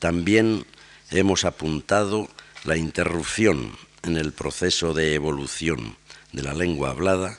También 0.00 0.66
hemos 1.12 1.44
apuntado 1.44 2.28
la 2.64 2.76
interrupción 2.76 3.76
en 4.02 4.16
el 4.16 4.32
proceso 4.32 4.92
de 4.92 5.14
evolución 5.14 5.96
de 6.32 6.42
la 6.42 6.54
lengua 6.54 6.90
hablada 6.90 7.38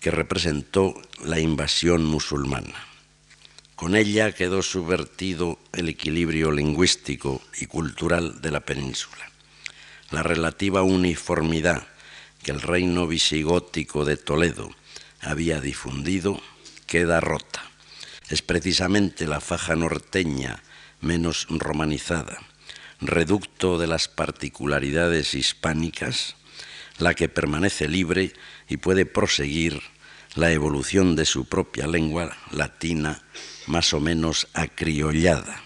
que 0.00 0.10
representó 0.10 1.00
la 1.24 1.38
invasión 1.38 2.04
musulmana. 2.04 2.74
Con 3.76 3.94
ella 3.94 4.32
quedó 4.32 4.62
subvertido 4.62 5.60
el 5.72 5.88
equilibrio 5.88 6.50
lingüístico 6.50 7.42
y 7.60 7.66
cultural 7.66 8.40
de 8.40 8.50
la 8.50 8.60
península. 8.60 9.30
La 10.10 10.24
relativa 10.24 10.82
uniformidad 10.82 11.86
que 12.42 12.50
el 12.50 12.60
reino 12.60 13.06
visigótico 13.06 14.04
de 14.04 14.16
Toledo 14.16 14.70
había 15.20 15.60
difundido 15.60 16.40
queda 16.86 17.20
rota. 17.20 17.75
Es 18.28 18.42
precisamente 18.42 19.26
la 19.26 19.40
faja 19.40 19.76
norteña 19.76 20.62
menos 21.00 21.46
romanizada, 21.48 22.38
reducto 23.00 23.78
de 23.78 23.86
las 23.86 24.08
particularidades 24.08 25.34
hispánicas, 25.34 26.34
la 26.98 27.14
que 27.14 27.28
permanece 27.28 27.88
libre 27.88 28.32
y 28.68 28.78
puede 28.78 29.06
proseguir 29.06 29.80
la 30.34 30.50
evolución 30.52 31.16
de 31.16 31.24
su 31.24 31.46
propia 31.46 31.86
lengua 31.86 32.36
latina 32.50 33.22
más 33.66 33.94
o 33.94 34.00
menos 34.00 34.48
acriollada. 34.54 35.62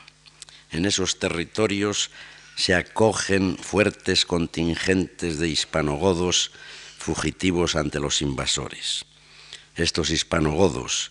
En 0.71 0.85
esos 0.85 1.19
territorios 1.19 2.11
se 2.57 2.75
acogen 2.75 3.57
fuertes 3.57 4.27
contingentes 4.27 5.39
de 5.39 5.49
hispanogodos 5.49 6.53
fugitivos 6.99 7.75
ante 7.75 7.99
los 7.99 8.23
invasores. 8.23 9.07
Estos 9.75 10.11
hispanogodos, 10.11 11.11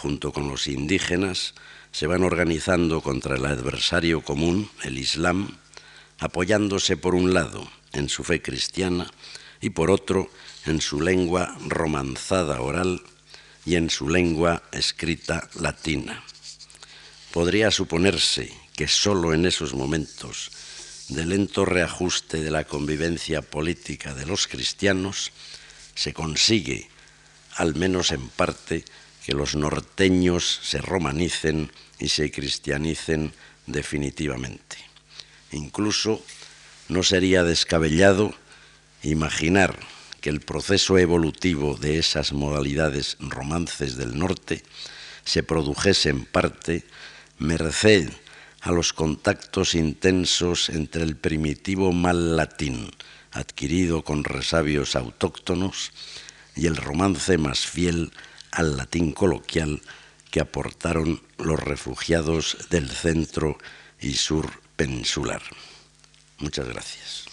junto 0.00 0.32
con 0.32 0.48
los 0.48 0.68
indígenas, 0.68 1.54
se 1.90 2.06
van 2.06 2.22
organizando 2.22 3.00
contra 3.00 3.36
el 3.36 3.44
adversario 3.46 4.22
común, 4.22 4.70
el 4.84 4.96
Islam, 4.98 5.58
apoyándose 6.18 6.96
por 6.96 7.14
un 7.14 7.34
lado 7.34 7.68
en 7.92 8.08
su 8.08 8.22
fe 8.22 8.40
cristiana 8.40 9.10
y 9.60 9.70
por 9.70 9.90
otro 9.90 10.30
en 10.66 10.80
su 10.80 11.00
lengua 11.00 11.56
romanzada 11.66 12.60
oral 12.60 13.02
y 13.64 13.74
en 13.74 13.90
su 13.90 14.08
lengua 14.08 14.62
escrita 14.72 15.48
latina. 15.58 16.22
Podría 17.32 17.70
suponerse 17.70 18.52
que 18.76 18.86
sólo 18.86 19.34
en 19.34 19.46
esos 19.46 19.74
momentos 19.74 20.50
de 21.08 21.26
lento 21.26 21.64
reajuste 21.64 22.40
de 22.40 22.50
la 22.50 22.64
convivencia 22.64 23.42
política 23.42 24.14
de 24.14 24.26
los 24.26 24.46
cristianos 24.46 25.32
se 25.94 26.12
consigue, 26.12 26.88
al 27.56 27.74
menos 27.74 28.12
en 28.12 28.28
parte, 28.28 28.84
que 29.28 29.34
los 29.34 29.54
norteños 29.54 30.58
se 30.62 30.78
romanicen 30.78 31.70
y 31.98 32.08
se 32.08 32.30
cristianicen 32.30 33.34
definitivamente. 33.66 34.78
Incluso 35.52 36.24
no 36.88 37.02
sería 37.02 37.44
descabellado 37.44 38.32
imaginar 39.02 39.78
que 40.22 40.30
el 40.30 40.40
proceso 40.40 40.96
evolutivo 40.96 41.76
de 41.76 41.98
esas 41.98 42.32
modalidades 42.32 43.18
romances 43.20 43.98
del 43.98 44.18
norte 44.18 44.62
se 45.26 45.42
produjese 45.42 46.08
en 46.08 46.24
parte 46.24 46.86
merced 47.38 48.08
a 48.62 48.72
los 48.72 48.94
contactos 48.94 49.74
intensos 49.74 50.70
entre 50.70 51.02
el 51.02 51.16
primitivo 51.18 51.92
mal 51.92 52.34
latín 52.34 52.90
adquirido 53.32 54.04
con 54.04 54.24
resabios 54.24 54.96
autóctonos 54.96 55.92
y 56.56 56.66
el 56.66 56.76
romance 56.76 57.36
más 57.36 57.66
fiel 57.66 58.10
al 58.52 58.76
latín 58.76 59.12
coloquial 59.12 59.82
que 60.30 60.40
aportaron 60.40 61.22
los 61.38 61.58
refugiados 61.60 62.68
del 62.70 62.90
centro 62.90 63.58
y 64.00 64.14
sur 64.14 64.50
peninsular. 64.76 65.42
Muchas 66.38 66.68
gracias. 66.68 67.27